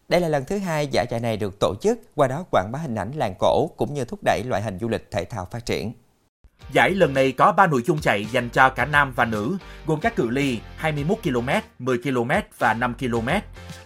Đây 0.09 0.21
là 0.21 0.27
lần 0.27 0.45
thứ 0.45 0.57
hai 0.57 0.87
giải 0.87 1.05
chạy 1.09 1.19
này 1.19 1.37
được 1.37 1.59
tổ 1.59 1.75
chức, 1.81 1.99
qua 2.15 2.27
đó 2.27 2.45
quảng 2.51 2.71
bá 2.71 2.79
hình 2.79 2.95
ảnh 2.95 3.11
làng 3.15 3.33
cổ 3.39 3.69
cũng 3.77 3.93
như 3.93 4.05
thúc 4.05 4.19
đẩy 4.25 4.43
loại 4.45 4.61
hình 4.61 4.77
du 4.81 4.87
lịch 4.87 5.11
thể 5.11 5.25
thao 5.25 5.45
phát 5.51 5.65
triển. 5.65 5.93
Giải 6.71 6.91
lần 6.91 7.13
này 7.13 7.31
có 7.31 7.51
3 7.51 7.67
nội 7.67 7.81
dung 7.85 7.99
chạy 7.99 8.25
dành 8.25 8.49
cho 8.49 8.69
cả 8.69 8.85
nam 8.85 9.13
và 9.15 9.25
nữ, 9.25 9.57
gồm 9.85 9.99
các 9.99 10.15
cự 10.15 10.29
ly 10.29 10.59
21 10.77 11.17
km, 11.23 11.49
10 11.79 11.97
km 11.97 12.31
và 12.57 12.73
5 12.73 12.93
km. 12.93 13.29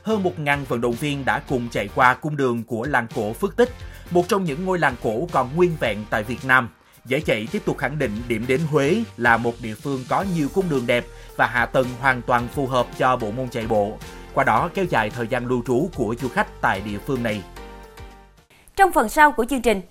Hơn 0.04 0.24
1.000 0.24 0.66
vận 0.66 0.82
động 0.82 0.94
viên 0.94 1.26
đã 1.26 1.40
cùng 1.50 1.70
chạy 1.70 1.90
qua 1.96 2.14
cung 2.14 2.38
đường 2.38 2.64
của 2.64 2.86
làng 2.86 3.08
cổ 3.16 3.34
Phước 3.34 3.56
Tích, 3.56 3.70
một 4.12 4.24
trong 4.28 4.44
những 4.44 4.66
ngôi 4.66 4.80
làng 4.80 4.96
cổ 5.04 5.28
còn 5.32 5.56
nguyên 5.56 5.76
vẹn 5.80 5.98
tại 6.10 6.24
Việt 6.24 6.46
Nam. 6.46 6.70
Giải 7.06 7.22
chạy 7.22 7.48
tiếp 7.52 7.62
tục 7.66 7.78
khẳng 7.78 8.00
định 8.00 8.12
điểm 8.28 8.46
đến 8.48 8.62
Huế 8.72 9.04
là 9.18 9.38
một 9.38 9.54
địa 9.62 9.76
phương 9.76 10.04
có 10.10 10.26
nhiều 10.36 10.48
cung 10.54 10.70
đường 10.70 10.88
đẹp 10.88 11.06
và 11.36 11.48
hạ 11.48 11.66
tầng 11.66 11.88
hoàn 12.00 12.22
toàn 12.22 12.48
phù 12.48 12.68
hợp 12.68 12.88
cho 12.98 13.16
bộ 13.16 13.32
môn 13.32 13.50
chạy 13.50 13.68
bộ. 13.68 13.98
Qua 14.34 14.44
đó 14.44 14.70
kéo 14.74 14.86
dài 14.86 15.10
thời 15.10 15.28
gian 15.28 15.48
lưu 15.48 15.64
trú 15.68 15.90
của 15.96 16.16
du 16.22 16.30
khách 16.30 16.62
tại 16.62 16.82
địa 16.82 16.98
phương 17.08 17.24
này. 17.24 17.44
Trong 18.76 18.92
phần 18.92 19.10
sau 19.10 19.32
của 19.32 19.46
chương 19.46 19.62
trình, 19.62 19.82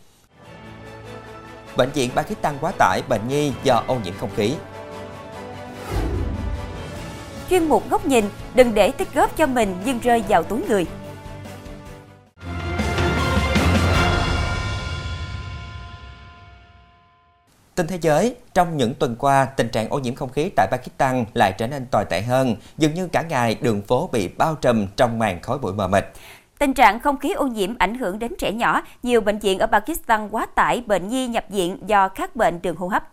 Bệnh 1.76 1.90
viện 1.90 2.10
Pakistan 2.16 2.54
quá 2.60 2.72
tải 2.78 3.02
bệnh 3.08 3.28
nhi 3.28 3.52
do 3.64 3.82
ô 3.86 3.96
nhiễm 4.04 4.14
không 4.20 4.30
khí. 4.36 4.54
chuyên 7.52 7.68
mục 7.68 7.90
góc 7.90 8.06
nhìn, 8.06 8.24
đừng 8.54 8.74
để 8.74 8.90
tích 8.90 9.14
góp 9.14 9.36
cho 9.36 9.46
mình 9.46 9.74
nhưng 9.84 9.98
rơi 9.98 10.24
vào 10.28 10.42
túi 10.42 10.60
người. 10.68 10.86
Tin 17.74 17.86
thế 17.86 17.98
giới, 18.00 18.36
trong 18.54 18.76
những 18.76 18.94
tuần 18.94 19.16
qua, 19.16 19.44
tình 19.44 19.68
trạng 19.68 19.88
ô 19.88 19.98
nhiễm 19.98 20.14
không 20.14 20.32
khí 20.32 20.50
tại 20.56 20.66
Pakistan 20.70 21.24
lại 21.34 21.52
trở 21.58 21.66
nên 21.66 21.86
tồi 21.86 22.04
tệ 22.04 22.22
hơn, 22.22 22.56
dường 22.78 22.94
như 22.94 23.08
cả 23.12 23.22
ngày 23.22 23.56
đường 23.60 23.82
phố 23.82 24.08
bị 24.12 24.28
bao 24.28 24.54
trùm 24.54 24.86
trong 24.96 25.18
màn 25.18 25.42
khói 25.42 25.58
bụi 25.58 25.72
mờ 25.72 25.88
mịt. 25.88 26.04
Tình 26.62 26.74
trạng 26.74 27.00
không 27.00 27.18
khí 27.18 27.32
ô 27.32 27.46
nhiễm 27.46 27.74
ảnh 27.78 27.94
hưởng 27.94 28.18
đến 28.18 28.32
trẻ 28.38 28.52
nhỏ, 28.52 28.82
nhiều 29.02 29.20
bệnh 29.20 29.38
viện 29.38 29.58
ở 29.58 29.66
Pakistan 29.66 30.28
quá 30.28 30.46
tải 30.46 30.82
bệnh 30.86 31.08
nhi 31.08 31.26
nhập 31.26 31.44
viện 31.48 31.78
do 31.86 32.08
các 32.08 32.36
bệnh 32.36 32.62
đường 32.62 32.76
hô 32.76 32.88
hấp. 32.88 33.04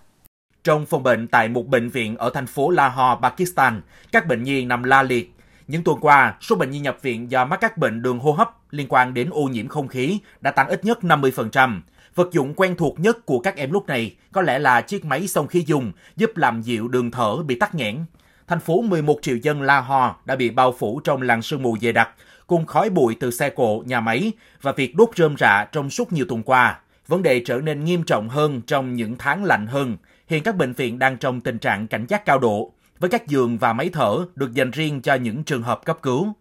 Trong 0.63 0.85
phòng 0.85 1.03
bệnh 1.03 1.27
tại 1.27 1.47
một 1.47 1.67
bệnh 1.67 1.89
viện 1.89 2.17
ở 2.17 2.29
thành 2.33 2.47
phố 2.47 2.69
Lahore, 2.69 3.19
Pakistan, 3.21 3.81
các 4.11 4.27
bệnh 4.27 4.43
nhi 4.43 4.65
nằm 4.65 4.83
la 4.83 5.03
liệt. 5.03 5.33
Những 5.67 5.83
tuần 5.83 5.97
qua, 6.01 6.35
số 6.41 6.55
bệnh 6.55 6.71
nhi 6.71 6.79
nhập 6.79 6.97
viện 7.01 7.31
do 7.31 7.45
mắc 7.45 7.61
các 7.61 7.77
bệnh 7.77 8.01
đường 8.01 8.19
hô 8.19 8.31
hấp 8.31 8.55
liên 8.71 8.87
quan 8.89 9.13
đến 9.13 9.29
ô 9.31 9.43
nhiễm 9.43 9.67
không 9.67 9.87
khí 9.87 10.19
đã 10.41 10.51
tăng 10.51 10.67
ít 10.67 10.85
nhất 10.85 10.99
50%. 11.01 11.81
Vật 12.15 12.31
dụng 12.31 12.53
quen 12.53 12.75
thuộc 12.75 12.99
nhất 12.99 13.25
của 13.25 13.39
các 13.39 13.55
em 13.55 13.71
lúc 13.71 13.87
này 13.87 14.15
có 14.31 14.41
lẽ 14.41 14.59
là 14.59 14.81
chiếc 14.81 15.05
máy 15.05 15.27
xông 15.27 15.47
khí 15.47 15.63
dùng 15.67 15.91
giúp 16.15 16.37
làm 16.37 16.61
dịu 16.61 16.87
đường 16.87 17.11
thở 17.11 17.35
bị 17.45 17.59
tắc 17.59 17.75
nghẽn. 17.75 18.05
Thành 18.49 18.59
phố 18.59 18.81
11 18.81 19.19
triệu 19.21 19.35
dân 19.35 19.61
Lahore 19.61 20.13
đã 20.25 20.35
bị 20.35 20.49
bao 20.49 20.71
phủ 20.71 20.99
trong 21.03 21.21
làn 21.21 21.41
sương 21.41 21.63
mù 21.63 21.77
dày 21.81 21.93
đặc, 21.93 22.09
cùng 22.47 22.65
khói 22.65 22.89
bụi 22.89 23.15
từ 23.19 23.31
xe 23.31 23.49
cộ, 23.49 23.83
nhà 23.85 23.99
máy 23.99 24.31
và 24.61 24.71
việc 24.71 24.95
đốt 24.95 25.09
rơm 25.15 25.37
rạ 25.37 25.65
trong 25.71 25.89
suốt 25.89 26.13
nhiều 26.13 26.25
tuần 26.29 26.43
qua. 26.43 26.79
Vấn 27.07 27.23
đề 27.23 27.41
trở 27.45 27.57
nên 27.57 27.85
nghiêm 27.85 28.03
trọng 28.03 28.29
hơn 28.29 28.61
trong 28.61 28.93
những 28.93 29.15
tháng 29.19 29.43
lạnh 29.43 29.67
hơn. 29.67 29.97
Hiện 30.27 30.43
các 30.43 30.55
bệnh 30.55 30.73
viện 30.73 30.99
đang 30.99 31.17
trong 31.17 31.41
tình 31.41 31.59
trạng 31.59 31.87
cảnh 31.87 32.05
giác 32.09 32.25
cao 32.25 32.39
độ, 32.39 32.71
với 32.99 33.09
các 33.09 33.27
giường 33.27 33.57
và 33.57 33.73
máy 33.73 33.89
thở 33.93 34.25
được 34.35 34.53
dành 34.53 34.71
riêng 34.71 35.01
cho 35.01 35.15
những 35.15 35.43
trường 35.43 35.63
hợp 35.63 35.85
cấp 35.85 35.97
cứu 36.01 36.33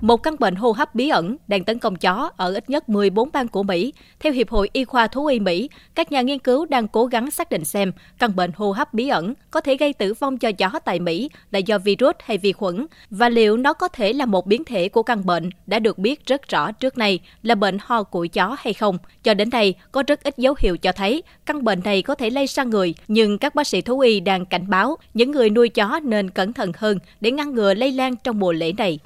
một 0.00 0.22
căn 0.22 0.36
bệnh 0.38 0.54
hô 0.54 0.72
hấp 0.72 0.94
bí 0.94 1.08
ẩn 1.08 1.36
đang 1.48 1.64
tấn 1.64 1.78
công 1.78 1.96
chó 1.96 2.30
ở 2.36 2.54
ít 2.54 2.70
nhất 2.70 2.88
14 2.88 3.28
bang 3.32 3.48
của 3.48 3.62
Mỹ. 3.62 3.92
Theo 4.20 4.32
Hiệp 4.32 4.50
hội 4.50 4.70
Y 4.72 4.84
khoa 4.84 5.06
Thú 5.06 5.26
y 5.26 5.40
Mỹ, 5.40 5.70
các 5.94 6.12
nhà 6.12 6.20
nghiên 6.22 6.38
cứu 6.38 6.66
đang 6.66 6.88
cố 6.88 7.06
gắng 7.06 7.30
xác 7.30 7.50
định 7.50 7.64
xem 7.64 7.92
căn 8.18 8.36
bệnh 8.36 8.50
hô 8.56 8.72
hấp 8.72 8.94
bí 8.94 9.08
ẩn 9.08 9.34
có 9.50 9.60
thể 9.60 9.76
gây 9.76 9.92
tử 9.92 10.14
vong 10.14 10.38
cho 10.38 10.52
chó 10.52 10.70
tại 10.84 11.00
Mỹ 11.00 11.30
là 11.50 11.58
do 11.58 11.78
virus 11.78 12.14
hay 12.24 12.38
vi 12.38 12.52
khuẩn 12.52 12.86
và 13.10 13.28
liệu 13.28 13.56
nó 13.56 13.72
có 13.72 13.88
thể 13.88 14.12
là 14.12 14.26
một 14.26 14.46
biến 14.46 14.64
thể 14.64 14.88
của 14.88 15.02
căn 15.02 15.26
bệnh 15.26 15.50
đã 15.66 15.78
được 15.78 15.98
biết 15.98 16.26
rất 16.26 16.48
rõ 16.48 16.72
trước 16.72 16.98
nay 16.98 17.18
là 17.42 17.54
bệnh 17.54 17.78
ho 17.80 18.02
của 18.02 18.26
chó 18.32 18.56
hay 18.58 18.74
không. 18.74 18.98
Cho 19.22 19.34
đến 19.34 19.50
nay, 19.50 19.74
có 19.92 20.02
rất 20.06 20.22
ít 20.22 20.38
dấu 20.38 20.54
hiệu 20.58 20.76
cho 20.76 20.92
thấy 20.92 21.22
căn 21.46 21.64
bệnh 21.64 21.80
này 21.84 22.02
có 22.02 22.14
thể 22.14 22.30
lây 22.30 22.46
sang 22.46 22.70
người, 22.70 22.94
nhưng 23.08 23.38
các 23.38 23.54
bác 23.54 23.66
sĩ 23.66 23.80
thú 23.80 24.00
y 24.00 24.20
đang 24.20 24.46
cảnh 24.46 24.70
báo 24.70 24.96
những 25.14 25.30
người 25.30 25.50
nuôi 25.50 25.68
chó 25.68 26.00
nên 26.02 26.30
cẩn 26.30 26.52
thận 26.52 26.72
hơn 26.76 26.98
để 27.20 27.30
ngăn 27.30 27.54
ngừa 27.54 27.74
lây 27.74 27.92
lan 27.92 28.16
trong 28.16 28.38
mùa 28.38 28.52
lễ 28.52 28.72
này. 28.72 28.98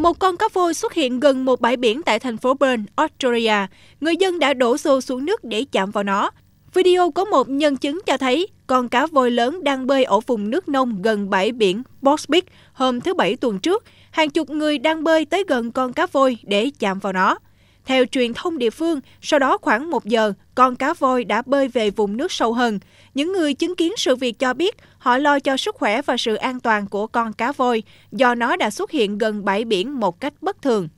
Một 0.00 0.18
con 0.18 0.36
cá 0.36 0.48
voi 0.52 0.74
xuất 0.74 0.94
hiện 0.94 1.20
gần 1.20 1.44
một 1.44 1.60
bãi 1.60 1.76
biển 1.76 2.02
tại 2.02 2.18
thành 2.18 2.36
phố 2.36 2.54
Bern, 2.54 2.84
Australia. 2.96 3.66
Người 4.00 4.16
dân 4.16 4.38
đã 4.38 4.54
đổ 4.54 4.76
xô 4.76 5.00
xuống 5.00 5.24
nước 5.24 5.44
để 5.44 5.64
chạm 5.72 5.90
vào 5.90 6.04
nó. 6.04 6.30
Video 6.74 7.10
có 7.10 7.24
một 7.24 7.48
nhân 7.48 7.76
chứng 7.76 8.00
cho 8.06 8.16
thấy 8.16 8.48
con 8.66 8.88
cá 8.88 9.06
voi 9.06 9.30
lớn 9.30 9.64
đang 9.64 9.86
bơi 9.86 10.04
ở 10.04 10.20
vùng 10.20 10.50
nước 10.50 10.68
nông 10.68 11.02
gần 11.02 11.30
bãi 11.30 11.52
biển 11.52 11.82
Bosbeek 12.02 12.44
hôm 12.72 13.00
thứ 13.00 13.14
Bảy 13.14 13.36
tuần 13.36 13.58
trước. 13.58 13.84
Hàng 14.10 14.30
chục 14.30 14.50
người 14.50 14.78
đang 14.78 15.04
bơi 15.04 15.24
tới 15.24 15.44
gần 15.48 15.72
con 15.72 15.92
cá 15.92 16.06
voi 16.06 16.36
để 16.42 16.70
chạm 16.78 16.98
vào 16.98 17.12
nó. 17.12 17.38
Theo 17.84 18.04
truyền 18.04 18.34
thông 18.34 18.58
địa 18.58 18.70
phương, 18.70 19.00
sau 19.22 19.38
đó 19.38 19.58
khoảng 19.62 19.90
một 19.90 20.04
giờ, 20.04 20.32
con 20.54 20.76
cá 20.76 20.94
voi 20.94 21.24
đã 21.24 21.42
bơi 21.46 21.68
về 21.68 21.90
vùng 21.90 22.16
nước 22.16 22.32
sâu 22.32 22.52
hơn. 22.52 22.78
Những 23.14 23.32
người 23.32 23.54
chứng 23.54 23.76
kiến 23.76 23.92
sự 23.96 24.16
việc 24.16 24.38
cho 24.38 24.54
biết 24.54 24.76
họ 25.00 25.18
lo 25.18 25.38
cho 25.38 25.56
sức 25.56 25.74
khỏe 25.74 26.02
và 26.02 26.16
sự 26.16 26.34
an 26.34 26.60
toàn 26.60 26.86
của 26.86 27.06
con 27.06 27.32
cá 27.32 27.52
voi 27.52 27.82
do 28.12 28.34
nó 28.34 28.56
đã 28.56 28.70
xuất 28.70 28.90
hiện 28.90 29.18
gần 29.18 29.44
bãi 29.44 29.64
biển 29.64 30.00
một 30.00 30.20
cách 30.20 30.32
bất 30.40 30.62
thường. 30.62 30.88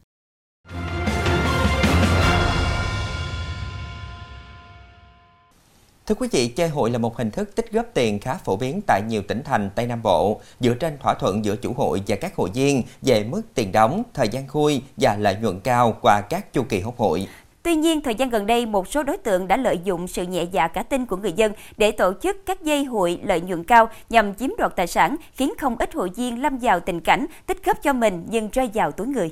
Thưa 6.06 6.14
quý 6.14 6.28
vị, 6.32 6.49
chơi 6.49 6.68
hụi 6.68 6.90
là 6.90 6.99
một 6.99 7.16
hình 7.16 7.30
thức 7.30 7.56
tích 7.56 7.73
góp 7.73 7.87
tiền 7.94 8.21
khá 8.21 8.35
phổ 8.35 8.56
biến 8.56 8.80
tại 8.87 9.02
nhiều 9.09 9.23
tỉnh 9.28 9.42
thành 9.44 9.71
Tây 9.75 9.87
Nam 9.87 10.02
Bộ, 10.02 10.40
dựa 10.61 10.75
trên 10.75 10.99
thỏa 10.99 11.14
thuận 11.14 11.44
giữa 11.44 11.56
chủ 11.56 11.73
hội 11.73 12.02
và 12.06 12.16
các 12.16 12.37
hội 12.37 12.50
viên 12.54 12.82
về 13.02 13.25
mức 13.25 13.42
tiền 13.54 13.73
đóng, 13.73 14.02
thời 14.14 14.28
gian 14.28 14.49
khui 14.49 14.82
và 14.97 15.16
lợi 15.16 15.37
nhuận 15.42 15.61
cao 15.61 15.97
qua 16.00 16.21
các 16.21 16.52
chu 16.52 16.62
kỳ 16.62 16.80
hốt 16.80 16.97
hội 16.97 17.28
Tuy 17.62 17.75
nhiên, 17.75 18.00
thời 18.00 18.14
gian 18.14 18.31
gần 18.31 18.47
đây, 18.47 18.66
một 18.66 18.88
số 18.88 19.02
đối 19.02 19.16
tượng 19.16 19.49
đã 19.49 19.57
lợi 19.57 19.81
dụng 19.85 20.09
sự 20.09 20.26
nhẹ 20.26 20.42
dạ 20.42 20.69
cả 20.69 20.83
tin 20.83 21.07
của 21.07 21.16
người 21.16 21.33
dân 21.33 21.52
để 21.76 21.90
tổ 21.90 22.12
chức 22.23 22.47
các 22.47 22.62
dây 22.62 22.85
hụi 22.85 23.19
lợi 23.25 23.40
nhuận 23.40 23.64
cao 23.64 23.88
nhằm 24.09 24.35
chiếm 24.35 24.50
đoạt 24.59 24.76
tài 24.76 24.87
sản, 24.87 25.16
khiến 25.33 25.52
không 25.59 25.76
ít 25.78 25.95
hội 25.95 26.11
viên 26.16 26.42
lâm 26.42 26.59
vào 26.59 26.81
tình 26.81 27.00
cảnh 27.00 27.26
tích 27.47 27.64
góp 27.64 27.83
cho 27.83 27.92
mình 27.92 28.26
nhưng 28.28 28.49
rơi 28.52 28.71
vào 28.75 28.90
túi 28.90 29.07
người. 29.07 29.31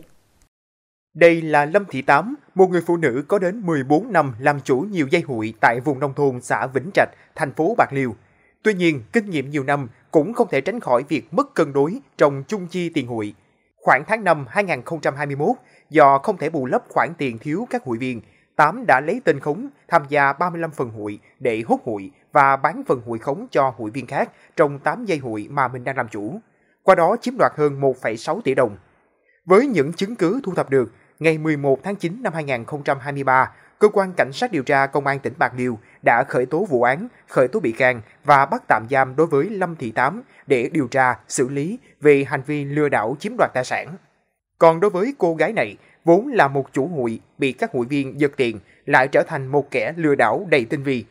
Đây 1.14 1.42
là 1.42 1.64
Lâm 1.64 1.84
Thị 1.84 2.02
Tám, 2.02 2.34
một 2.54 2.70
người 2.70 2.82
phụ 2.86 2.96
nữ 2.96 3.24
có 3.28 3.38
đến 3.38 3.62
14 3.66 4.12
năm 4.12 4.34
làm 4.38 4.60
chủ 4.60 4.80
nhiều 4.80 5.06
dây 5.10 5.22
hụi 5.22 5.54
tại 5.60 5.80
vùng 5.84 6.00
nông 6.00 6.14
thôn 6.14 6.40
xã 6.40 6.66
Vĩnh 6.66 6.90
Trạch, 6.94 7.08
thành 7.34 7.52
phố 7.52 7.74
Bạc 7.78 7.92
Liêu. 7.92 8.16
Tuy 8.62 8.74
nhiên, 8.74 9.02
kinh 9.12 9.30
nghiệm 9.30 9.50
nhiều 9.50 9.64
năm 9.64 9.88
cũng 10.10 10.34
không 10.34 10.48
thể 10.50 10.60
tránh 10.60 10.80
khỏi 10.80 11.04
việc 11.08 11.34
mất 11.34 11.54
cân 11.54 11.72
đối 11.72 12.00
trong 12.18 12.42
chung 12.48 12.66
chi 12.66 12.88
tiền 12.88 13.06
hụi. 13.06 13.34
Khoảng 13.82 14.04
tháng 14.06 14.24
5 14.24 14.46
2021, 14.48 15.56
do 15.90 16.18
không 16.18 16.36
thể 16.36 16.50
bù 16.50 16.66
lấp 16.66 16.82
khoản 16.88 17.08
tiền 17.18 17.38
thiếu 17.38 17.66
các 17.70 17.84
hội 17.84 17.98
viên, 17.98 18.20
Tám 18.60 18.84
đã 18.86 19.00
lấy 19.00 19.20
tên 19.24 19.40
khống 19.40 19.68
tham 19.88 20.02
gia 20.08 20.32
35 20.32 20.70
phần 20.70 20.90
hội 20.90 21.18
để 21.38 21.62
hốt 21.66 21.80
hội 21.84 22.10
và 22.32 22.56
bán 22.56 22.82
phần 22.86 23.02
hội 23.06 23.18
khống 23.18 23.46
cho 23.50 23.74
hội 23.78 23.90
viên 23.90 24.06
khác 24.06 24.30
trong 24.56 24.78
8 24.78 25.04
dây 25.04 25.18
hội 25.18 25.46
mà 25.50 25.68
mình 25.68 25.84
đang 25.84 25.96
làm 25.96 26.08
chủ. 26.08 26.40
Qua 26.82 26.94
đó 26.94 27.16
chiếm 27.20 27.34
đoạt 27.38 27.52
hơn 27.56 27.80
1,6 27.80 28.40
tỷ 28.40 28.54
đồng. 28.54 28.76
Với 29.44 29.66
những 29.66 29.92
chứng 29.92 30.16
cứ 30.16 30.40
thu 30.44 30.54
thập 30.54 30.70
được, 30.70 30.92
ngày 31.20 31.38
11 31.38 31.78
tháng 31.82 31.96
9 31.96 32.22
năm 32.22 32.32
2023, 32.32 33.52
cơ 33.78 33.88
quan 33.88 34.12
cảnh 34.16 34.32
sát 34.32 34.52
điều 34.52 34.62
tra 34.62 34.86
công 34.86 35.06
an 35.06 35.18
tỉnh 35.18 35.32
Bạc 35.38 35.52
Liêu 35.56 35.78
đã 36.04 36.24
khởi 36.28 36.46
tố 36.46 36.64
vụ 36.64 36.82
án, 36.82 37.08
khởi 37.28 37.48
tố 37.48 37.60
bị 37.60 37.72
can 37.72 38.00
và 38.24 38.46
bắt 38.46 38.62
tạm 38.68 38.86
giam 38.90 39.16
đối 39.16 39.26
với 39.26 39.50
Lâm 39.50 39.76
Thị 39.76 39.90
Tám 39.90 40.22
để 40.46 40.70
điều 40.72 40.88
tra, 40.88 41.18
xử 41.28 41.48
lý 41.48 41.78
về 42.00 42.24
hành 42.24 42.42
vi 42.46 42.64
lừa 42.64 42.88
đảo 42.88 43.16
chiếm 43.20 43.32
đoạt 43.38 43.50
tài 43.54 43.64
sản. 43.64 43.96
Còn 44.58 44.80
đối 44.80 44.90
với 44.90 45.14
cô 45.18 45.34
gái 45.34 45.52
này, 45.52 45.76
vốn 46.04 46.28
là 46.28 46.48
một 46.48 46.72
chủ 46.72 46.86
hụi 46.86 47.20
bị 47.38 47.52
các 47.52 47.72
hụi 47.72 47.86
viên 47.86 48.20
giật 48.20 48.32
tiền, 48.36 48.60
lại 48.86 49.08
trở 49.08 49.22
thành 49.22 49.46
một 49.46 49.70
kẻ 49.70 49.92
lừa 49.96 50.14
đảo 50.14 50.46
đầy 50.50 50.64
tinh 50.64 50.82
vi. 50.82 51.04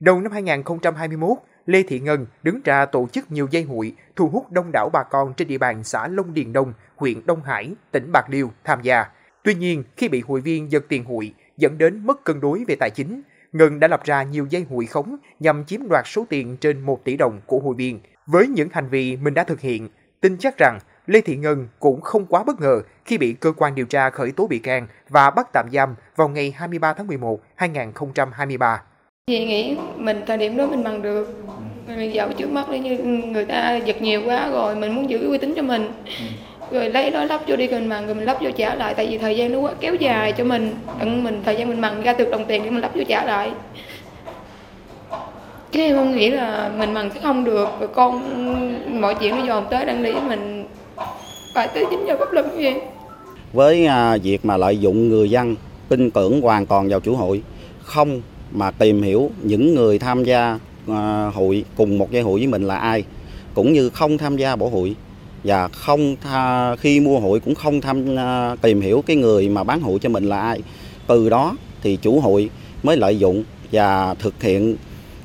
Đầu 0.00 0.20
năm 0.20 0.32
2021, 0.32 1.38
Lê 1.66 1.82
Thị 1.82 2.00
Ngân 2.00 2.26
đứng 2.42 2.60
ra 2.64 2.86
tổ 2.86 3.08
chức 3.12 3.32
nhiều 3.32 3.48
dây 3.50 3.62
hụi, 3.62 3.94
thu 4.16 4.28
hút 4.28 4.52
đông 4.52 4.72
đảo 4.72 4.90
bà 4.92 5.02
con 5.02 5.34
trên 5.34 5.48
địa 5.48 5.58
bàn 5.58 5.84
xã 5.84 6.08
Long 6.08 6.34
Điền 6.34 6.52
Đông, 6.52 6.72
huyện 6.96 7.26
Đông 7.26 7.42
Hải, 7.42 7.74
tỉnh 7.90 8.12
Bạc 8.12 8.24
Liêu 8.30 8.50
tham 8.64 8.82
gia. 8.82 9.04
Tuy 9.44 9.54
nhiên, 9.54 9.84
khi 9.96 10.08
bị 10.08 10.20
hụi 10.20 10.40
viên 10.40 10.72
giật 10.72 10.84
tiền 10.88 11.04
hụi, 11.04 11.32
dẫn 11.56 11.78
đến 11.78 12.06
mất 12.06 12.24
cân 12.24 12.40
đối 12.40 12.64
về 12.68 12.76
tài 12.80 12.90
chính, 12.90 13.22
Ngân 13.52 13.80
đã 13.80 13.88
lập 13.88 14.04
ra 14.04 14.22
nhiều 14.22 14.46
dây 14.50 14.66
hụi 14.70 14.86
khống 14.86 15.16
nhằm 15.40 15.64
chiếm 15.64 15.88
đoạt 15.88 16.04
số 16.06 16.24
tiền 16.28 16.56
trên 16.56 16.80
1 16.80 17.04
tỷ 17.04 17.16
đồng 17.16 17.40
của 17.46 17.58
hụi 17.58 17.74
viên. 17.74 18.00
Với 18.26 18.46
những 18.46 18.68
hành 18.72 18.88
vi 18.88 19.16
mình 19.16 19.34
đã 19.34 19.44
thực 19.44 19.60
hiện, 19.60 19.88
tin 20.20 20.36
chắc 20.38 20.58
rằng 20.58 20.78
Lê 21.06 21.20
Thị 21.20 21.36
Ngân 21.36 21.68
cũng 21.80 22.00
không 22.00 22.26
quá 22.26 22.44
bất 22.44 22.60
ngờ 22.60 22.82
khi 23.04 23.18
bị 23.18 23.32
cơ 23.32 23.52
quan 23.56 23.74
điều 23.74 23.86
tra 23.86 24.10
khởi 24.10 24.32
tố 24.32 24.46
bị 24.46 24.58
can 24.58 24.86
và 25.08 25.30
bắt 25.30 25.48
tạm 25.52 25.66
giam 25.72 25.94
vào 26.16 26.28
ngày 26.28 26.54
23 26.56 26.92
tháng 26.92 27.06
11, 27.06 27.40
2023. 27.54 28.82
Chị 29.26 29.46
nghĩ 29.46 29.76
mình 29.96 30.22
thời 30.26 30.36
điểm 30.36 30.56
đó 30.56 30.66
mình 30.66 30.84
bằng 30.84 31.02
được 31.02 31.44
mình 31.86 32.14
dạo 32.14 32.28
trước 32.38 32.50
mắt 32.50 32.68
như 32.68 32.98
người 33.32 33.44
ta 33.44 33.76
giật 33.76 34.02
nhiều 34.02 34.22
quá 34.26 34.50
rồi 34.50 34.76
mình 34.76 34.94
muốn 34.94 35.10
giữ 35.10 35.28
uy 35.28 35.38
tín 35.38 35.54
cho 35.56 35.62
mình 35.62 35.92
rồi 36.72 36.90
lấy 36.90 37.10
đó 37.10 37.24
lắp 37.24 37.40
vô 37.46 37.56
đi 37.56 37.66
rồi 37.66 37.80
mặn 37.80 38.06
rồi 38.06 38.14
mình 38.14 38.24
lắp 38.24 38.36
vô 38.40 38.50
trả 38.56 38.74
lại. 38.74 38.94
Tại 38.94 39.06
vì 39.06 39.18
thời 39.18 39.36
gian 39.36 39.52
nó 39.52 39.58
quá 39.58 39.72
kéo 39.80 39.94
dài 39.94 40.32
cho 40.32 40.44
mình. 40.44 40.74
Tận 40.98 41.24
mình 41.24 41.42
thời 41.44 41.56
gian 41.56 41.68
mình 41.68 41.80
mặn 41.80 42.02
ra 42.02 42.12
được 42.12 42.30
đồng 42.30 42.44
tiền 42.44 42.64
để 42.64 42.70
mình 42.70 42.80
lắp 42.80 42.96
vô 42.96 43.02
trả 43.08 43.24
lại. 43.24 43.50
Chứ 45.72 45.80
em 45.80 45.96
không 45.96 46.16
nghĩ 46.16 46.30
là 46.30 46.70
mình 46.78 46.94
mặn 46.94 47.10
sẽ 47.14 47.20
không 47.20 47.44
được. 47.44 47.68
Rồi 47.80 47.88
con 47.94 49.00
mọi 49.00 49.14
chuyện 49.14 49.36
nó 49.36 49.44
dồn 49.44 49.64
tới 49.70 49.84
đang 49.84 50.02
lý 50.02 50.12
mình. 50.28 50.66
Phải 51.54 51.68
tới 51.74 51.84
chính 51.90 52.06
do 52.06 52.16
pháp 52.18 52.32
luật 52.32 52.46
như 52.46 52.62
vậy 52.62 52.74
với 53.52 53.86
à, 53.86 54.16
việc 54.22 54.44
mà 54.44 54.56
lợi 54.56 54.78
dụng 54.78 55.08
người 55.08 55.30
dân 55.30 55.56
tin 55.88 56.10
tưởng 56.10 56.40
hoàn 56.40 56.66
toàn 56.66 56.88
vào 56.88 57.00
chủ 57.00 57.16
hội 57.16 57.42
không 57.82 58.22
mà 58.52 58.70
tìm 58.70 59.02
hiểu 59.02 59.30
những 59.42 59.74
người 59.74 59.98
tham 59.98 60.24
gia 60.24 60.58
à, 60.88 61.30
hội 61.34 61.64
cùng 61.76 61.98
một 61.98 62.10
dây 62.10 62.22
hội 62.22 62.40
với 62.40 62.46
mình 62.46 62.62
là 62.62 62.76
ai 62.76 63.04
cũng 63.54 63.72
như 63.72 63.88
không 63.88 64.18
tham 64.18 64.36
gia 64.36 64.56
bảo 64.56 64.68
hội 64.68 64.94
và 65.44 65.68
không 65.68 66.16
tha, 66.16 66.76
khi 66.76 67.00
mua 67.00 67.20
hội 67.20 67.40
cũng 67.40 67.54
không 67.54 67.80
tham 67.80 68.18
à, 68.18 68.56
tìm 68.62 68.80
hiểu 68.80 69.02
cái 69.06 69.16
người 69.16 69.48
mà 69.48 69.64
bán 69.64 69.80
hội 69.80 69.98
cho 69.98 70.08
mình 70.08 70.24
là 70.24 70.40
ai. 70.40 70.62
Từ 71.06 71.28
đó 71.28 71.56
thì 71.82 71.96
chủ 71.96 72.20
hội 72.20 72.50
mới 72.82 72.96
lợi 72.96 73.18
dụng 73.18 73.44
và 73.72 74.14
thực 74.14 74.42
hiện 74.42 74.76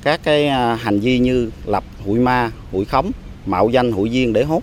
các 0.02 0.20
cái 0.22 0.48
à, 0.48 0.74
hành 0.74 1.00
vi 1.00 1.18
như 1.18 1.50
lập 1.66 1.84
hụi 2.04 2.18
ma 2.18 2.50
hụi 2.72 2.84
khống 2.84 3.10
mạo 3.46 3.68
danh 3.68 3.92
hụi 3.92 4.08
viên 4.08 4.32
để 4.32 4.44
hốt 4.44 4.62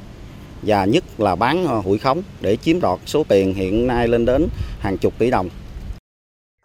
và 0.61 0.85
nhất 0.85 1.03
là 1.17 1.35
bán 1.35 1.67
à, 1.67 1.75
hụi 1.75 1.97
khống 1.97 2.21
để 2.41 2.55
chiếm 2.55 2.79
đoạt 2.79 2.99
số 3.05 3.23
tiền 3.23 3.53
hiện 3.53 3.87
nay 3.87 4.07
lên 4.07 4.25
đến 4.25 4.47
hàng 4.79 4.97
chục 4.97 5.13
tỷ 5.17 5.31
đồng. 5.31 5.49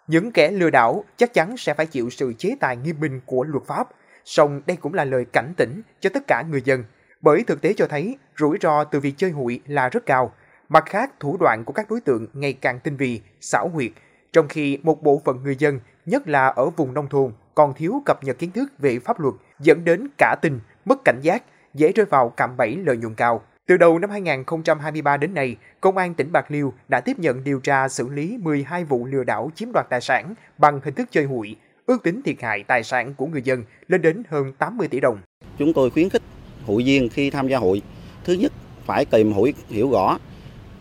Những 0.06 0.32
kẻ 0.32 0.50
lừa 0.50 0.70
đảo 0.70 1.04
chắc 1.16 1.34
chắn 1.34 1.56
sẽ 1.56 1.74
phải 1.74 1.86
chịu 1.86 2.10
sự 2.10 2.32
chế 2.38 2.54
tài 2.60 2.76
nghiêm 2.76 3.00
minh 3.00 3.20
của 3.26 3.44
luật 3.44 3.64
pháp, 3.66 3.88
song 4.24 4.60
đây 4.66 4.76
cũng 4.76 4.94
là 4.94 5.04
lời 5.04 5.24
cảnh 5.32 5.52
tỉnh 5.56 5.82
cho 6.00 6.10
tất 6.14 6.22
cả 6.26 6.44
người 6.50 6.62
dân, 6.64 6.84
bởi 7.20 7.44
thực 7.46 7.60
tế 7.60 7.72
cho 7.76 7.86
thấy 7.86 8.18
rủi 8.38 8.58
ro 8.60 8.84
từ 8.84 9.00
việc 9.00 9.14
chơi 9.16 9.30
hụi 9.30 9.60
là 9.66 9.88
rất 9.88 10.06
cao. 10.06 10.32
Mặt 10.68 10.84
khác, 10.86 11.10
thủ 11.20 11.36
đoạn 11.40 11.64
của 11.64 11.72
các 11.72 11.90
đối 11.90 12.00
tượng 12.00 12.26
ngày 12.32 12.52
càng 12.52 12.80
tinh 12.80 12.96
vi, 12.96 13.20
xảo 13.40 13.68
huyệt, 13.68 13.90
trong 14.32 14.48
khi 14.48 14.78
một 14.82 15.02
bộ 15.02 15.22
phận 15.24 15.42
người 15.42 15.56
dân, 15.56 15.80
nhất 16.06 16.28
là 16.28 16.46
ở 16.46 16.70
vùng 16.70 16.94
nông 16.94 17.08
thôn, 17.08 17.32
còn 17.54 17.74
thiếu 17.74 18.02
cập 18.04 18.24
nhật 18.24 18.38
kiến 18.38 18.50
thức 18.50 18.72
về 18.78 18.98
pháp 18.98 19.20
luật, 19.20 19.34
dẫn 19.60 19.84
đến 19.84 20.08
cả 20.18 20.36
tin, 20.42 20.60
mất 20.84 21.04
cảnh 21.04 21.18
giác, 21.22 21.42
dễ 21.74 21.92
rơi 21.92 22.06
vào 22.06 22.28
cạm 22.28 22.56
bẫy 22.56 22.76
lợi 22.76 22.96
nhuận 22.96 23.14
cao. 23.14 23.42
Từ 23.66 23.76
đầu 23.76 23.98
năm 23.98 24.10
2023 24.10 25.16
đến 25.16 25.34
nay, 25.34 25.56
Công 25.80 25.96
an 25.96 26.14
tỉnh 26.14 26.32
Bạc 26.32 26.50
Liêu 26.50 26.72
đã 26.88 27.00
tiếp 27.00 27.18
nhận 27.18 27.44
điều 27.44 27.60
tra 27.60 27.88
xử 27.88 28.08
lý 28.08 28.38
12 28.40 28.84
vụ 28.84 29.06
lừa 29.06 29.24
đảo 29.24 29.50
chiếm 29.54 29.68
đoạt 29.72 29.86
tài 29.90 30.00
sản 30.00 30.34
bằng 30.58 30.80
hình 30.84 30.94
thức 30.94 31.08
chơi 31.10 31.24
hụi, 31.24 31.56
ước 31.86 32.02
tính 32.02 32.22
thiệt 32.22 32.36
hại 32.42 32.64
tài 32.64 32.82
sản 32.82 33.14
của 33.14 33.26
người 33.26 33.42
dân 33.42 33.64
lên 33.88 34.02
đến 34.02 34.22
hơn 34.28 34.52
80 34.52 34.88
tỷ 34.88 35.00
đồng. 35.00 35.18
Chúng 35.58 35.72
tôi 35.72 35.90
khuyến 35.90 36.10
khích 36.10 36.22
hội 36.70 36.82
viên 36.82 37.08
khi 37.08 37.30
tham 37.30 37.48
gia 37.48 37.58
hội 37.58 37.82
thứ 38.24 38.32
nhất 38.32 38.52
phải 38.86 39.04
tìm 39.04 39.32
hội 39.32 39.54
hiểu 39.70 39.90
rõ 39.90 40.18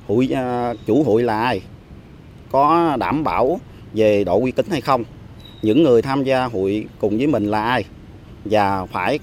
hội 0.07 0.27
uh, 0.31 0.37
à, 0.37 0.73
chủ 0.85 1.03
hội 1.03 1.23
là 1.23 1.41
ai, 1.41 1.61
có 2.51 2.95
đảm 2.99 3.23
bảo 3.23 3.59
về 3.93 4.23
độ 4.23 4.39
uy 4.39 4.51
tín 4.51 4.65
hay 4.69 4.81
không, 4.81 5.03
những 5.61 5.83
người 5.83 6.01
tham 6.01 6.23
gia 6.23 6.45
hội 6.45 6.85
cùng 6.99 7.17
với 7.17 7.27
mình 7.27 7.45
là 7.45 7.63
ai 7.63 7.83
và 8.45 8.85
phải 8.85 9.19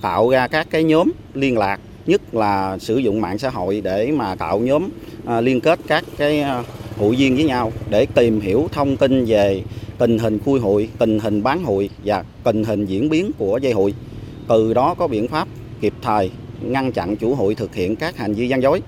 tạo 0.00 0.30
ra 0.30 0.48
các 0.48 0.66
cái 0.70 0.84
nhóm 0.84 1.12
liên 1.34 1.58
lạc 1.58 1.80
nhất 2.06 2.34
là 2.34 2.78
sử 2.78 2.96
dụng 2.96 3.20
mạng 3.20 3.38
xã 3.38 3.50
hội 3.50 3.80
để 3.84 4.12
mà 4.12 4.34
tạo 4.34 4.58
nhóm 4.58 4.88
à, 5.26 5.40
liên 5.40 5.60
kết 5.60 5.78
các 5.86 6.04
cái 6.16 6.40
à, 6.40 6.62
hội 6.98 7.16
viên 7.16 7.34
với 7.34 7.44
nhau 7.44 7.72
để 7.90 8.06
tìm 8.06 8.40
hiểu 8.40 8.68
thông 8.72 8.96
tin 8.96 9.24
về 9.24 9.62
tình 9.98 10.18
hình 10.18 10.38
khui 10.44 10.60
hội, 10.60 10.88
tình 10.98 11.18
hình 11.18 11.42
bán 11.42 11.64
hội 11.64 11.90
và 12.04 12.24
tình 12.44 12.64
hình 12.64 12.86
diễn 12.86 13.08
biến 13.08 13.30
của 13.38 13.58
dây 13.62 13.72
hội. 13.72 13.94
Từ 14.48 14.74
đó 14.74 14.94
có 14.94 15.08
biện 15.08 15.28
pháp 15.28 15.48
kịp 15.80 15.92
thời 16.02 16.30
ngăn 16.60 16.92
chặn 16.92 17.16
chủ 17.16 17.34
hội 17.34 17.54
thực 17.54 17.74
hiện 17.74 17.96
các 17.96 18.16
hành 18.16 18.34
vi 18.34 18.48
gian 18.48 18.62
dối. 18.62 18.82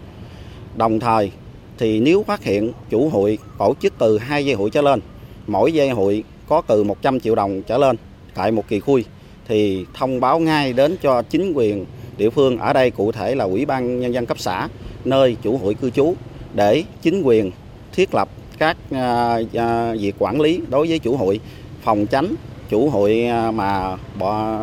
Đồng 0.77 1.01
thời 1.01 1.31
thì 1.79 2.01
nếu 2.01 2.23
phát 2.23 2.45
hiện 2.45 2.73
chủ 2.91 3.09
hội 3.09 3.39
tổ 3.59 3.75
chức 3.81 3.93
từ 3.99 4.19
hai 4.19 4.47
dây 4.47 4.55
hội 4.55 4.71
trở 4.71 4.83
lên, 4.83 5.01
mỗi 5.47 5.73
dây 5.73 5.91
hội 5.91 6.25
có 6.49 6.63
từ 6.67 6.85
100 6.85 7.21
triệu 7.21 7.35
đồng 7.35 7.63
trở 7.63 7.79
lên 7.79 7.97
tại 8.35 8.53
một 8.53 8.69
kỳ 8.69 8.81
khui 8.81 9.05
thì 9.49 9.87
thông 9.95 10.21
báo 10.21 10.39
ngay 10.39 10.73
đến 10.73 10.97
cho 11.03 11.23
chính 11.23 11.53
quyền 11.53 11.85
địa 12.17 12.31
phương 12.31 12.59
ở 12.59 12.73
đây 12.73 12.91
cụ 12.91 13.13
thể 13.13 13.35
là 13.35 13.45
ủy 13.45 13.67
ban 13.67 14.01
nhân 14.01 14.15
dân 14.15 14.27
cấp 14.27 14.39
xã 14.39 14.69
nơi 15.05 15.37
chủ 15.43 15.59
hội 15.59 15.75
cư 15.75 15.91
trú 15.91 16.15
để 16.55 16.85
chính 17.03 17.23
quyền 17.23 17.51
thiết 17.93 18.15
lập 18.15 18.29
các 18.59 18.77
à, 18.91 19.39
à, 19.55 19.95
việc 20.01 20.15
quản 20.19 20.41
lý 20.41 20.61
đối 20.69 20.89
với 20.89 20.99
chủ 20.99 21.17
hội 21.17 21.41
phòng 21.83 22.07
tránh 22.07 22.35
chủ 22.69 22.91
hội 22.91 23.25
à, 23.25 23.51
mà 23.51 23.97
bỏ 24.19 24.59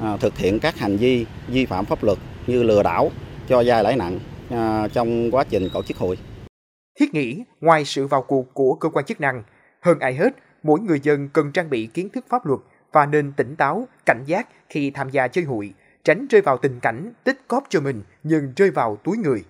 À, 0.00 0.16
thực 0.16 0.38
hiện 0.38 0.58
các 0.60 0.78
hành 0.78 0.96
vi 0.96 1.26
vi 1.48 1.66
phạm 1.66 1.84
pháp 1.84 2.04
luật 2.04 2.18
như 2.46 2.62
lừa 2.62 2.82
đảo 2.82 3.10
cho 3.48 3.62
vay 3.66 3.84
lãi 3.84 3.96
nặng 3.96 4.18
à, 4.50 4.88
trong 4.88 5.30
quá 5.30 5.44
trình 5.44 5.68
tổ 5.72 5.82
chức 5.82 5.96
hội. 5.96 6.18
Thiết 7.00 7.14
nghĩ 7.14 7.44
ngoài 7.60 7.84
sự 7.84 8.06
vào 8.06 8.22
cuộc 8.22 8.54
của 8.54 8.74
cơ 8.74 8.88
quan 8.88 9.04
chức 9.04 9.20
năng, 9.20 9.42
hơn 9.80 9.98
ai 9.98 10.14
hết, 10.14 10.36
mỗi 10.62 10.80
người 10.80 11.00
dân 11.02 11.28
cần 11.28 11.52
trang 11.52 11.70
bị 11.70 11.86
kiến 11.86 12.08
thức 12.08 12.24
pháp 12.28 12.46
luật 12.46 12.60
và 12.92 13.06
nên 13.06 13.32
tỉnh 13.32 13.56
táo, 13.56 13.88
cảnh 14.06 14.22
giác 14.26 14.48
khi 14.68 14.90
tham 14.90 15.10
gia 15.10 15.28
chơi 15.28 15.44
hụi, 15.44 15.72
tránh 16.04 16.26
rơi 16.30 16.40
vào 16.40 16.58
tình 16.58 16.80
cảnh 16.80 17.12
tích 17.24 17.48
cóp 17.48 17.64
cho 17.68 17.80
mình 17.80 18.02
nhưng 18.22 18.52
rơi 18.56 18.70
vào 18.70 18.96
túi 19.04 19.16
người. 19.16 19.44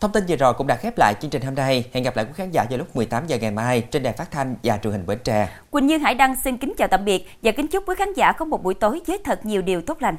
Thông 0.00 0.12
tin 0.12 0.24
vừa 0.28 0.36
rồi 0.36 0.54
cũng 0.54 0.66
đã 0.66 0.76
khép 0.76 0.98
lại 0.98 1.14
chương 1.20 1.30
trình 1.30 1.42
hôm 1.42 1.54
nay. 1.54 1.84
Hẹn 1.92 2.04
gặp 2.04 2.16
lại 2.16 2.24
quý 2.24 2.32
khán 2.34 2.50
giả 2.50 2.66
vào 2.70 2.78
lúc 2.78 2.96
18 2.96 3.26
giờ 3.26 3.38
ngày 3.40 3.50
mai 3.50 3.80
trên 3.80 4.02
đài 4.02 4.12
phát 4.12 4.30
thanh 4.30 4.56
và 4.62 4.78
truyền 4.82 4.92
hình 4.92 5.06
Bến 5.06 5.18
Tre. 5.24 5.48
Quỳnh 5.70 5.86
Như 5.86 5.98
Hải 5.98 6.14
Đăng 6.14 6.34
xin 6.44 6.56
kính 6.56 6.74
chào 6.78 6.88
tạm 6.88 7.04
biệt 7.04 7.28
và 7.42 7.52
kính 7.52 7.68
chúc 7.68 7.84
quý 7.88 7.94
khán 7.98 8.12
giả 8.12 8.32
có 8.32 8.44
một 8.44 8.62
buổi 8.62 8.74
tối 8.74 9.00
với 9.06 9.18
thật 9.24 9.46
nhiều 9.46 9.62
điều 9.62 9.80
tốt 9.80 10.02
lành. 10.02 10.16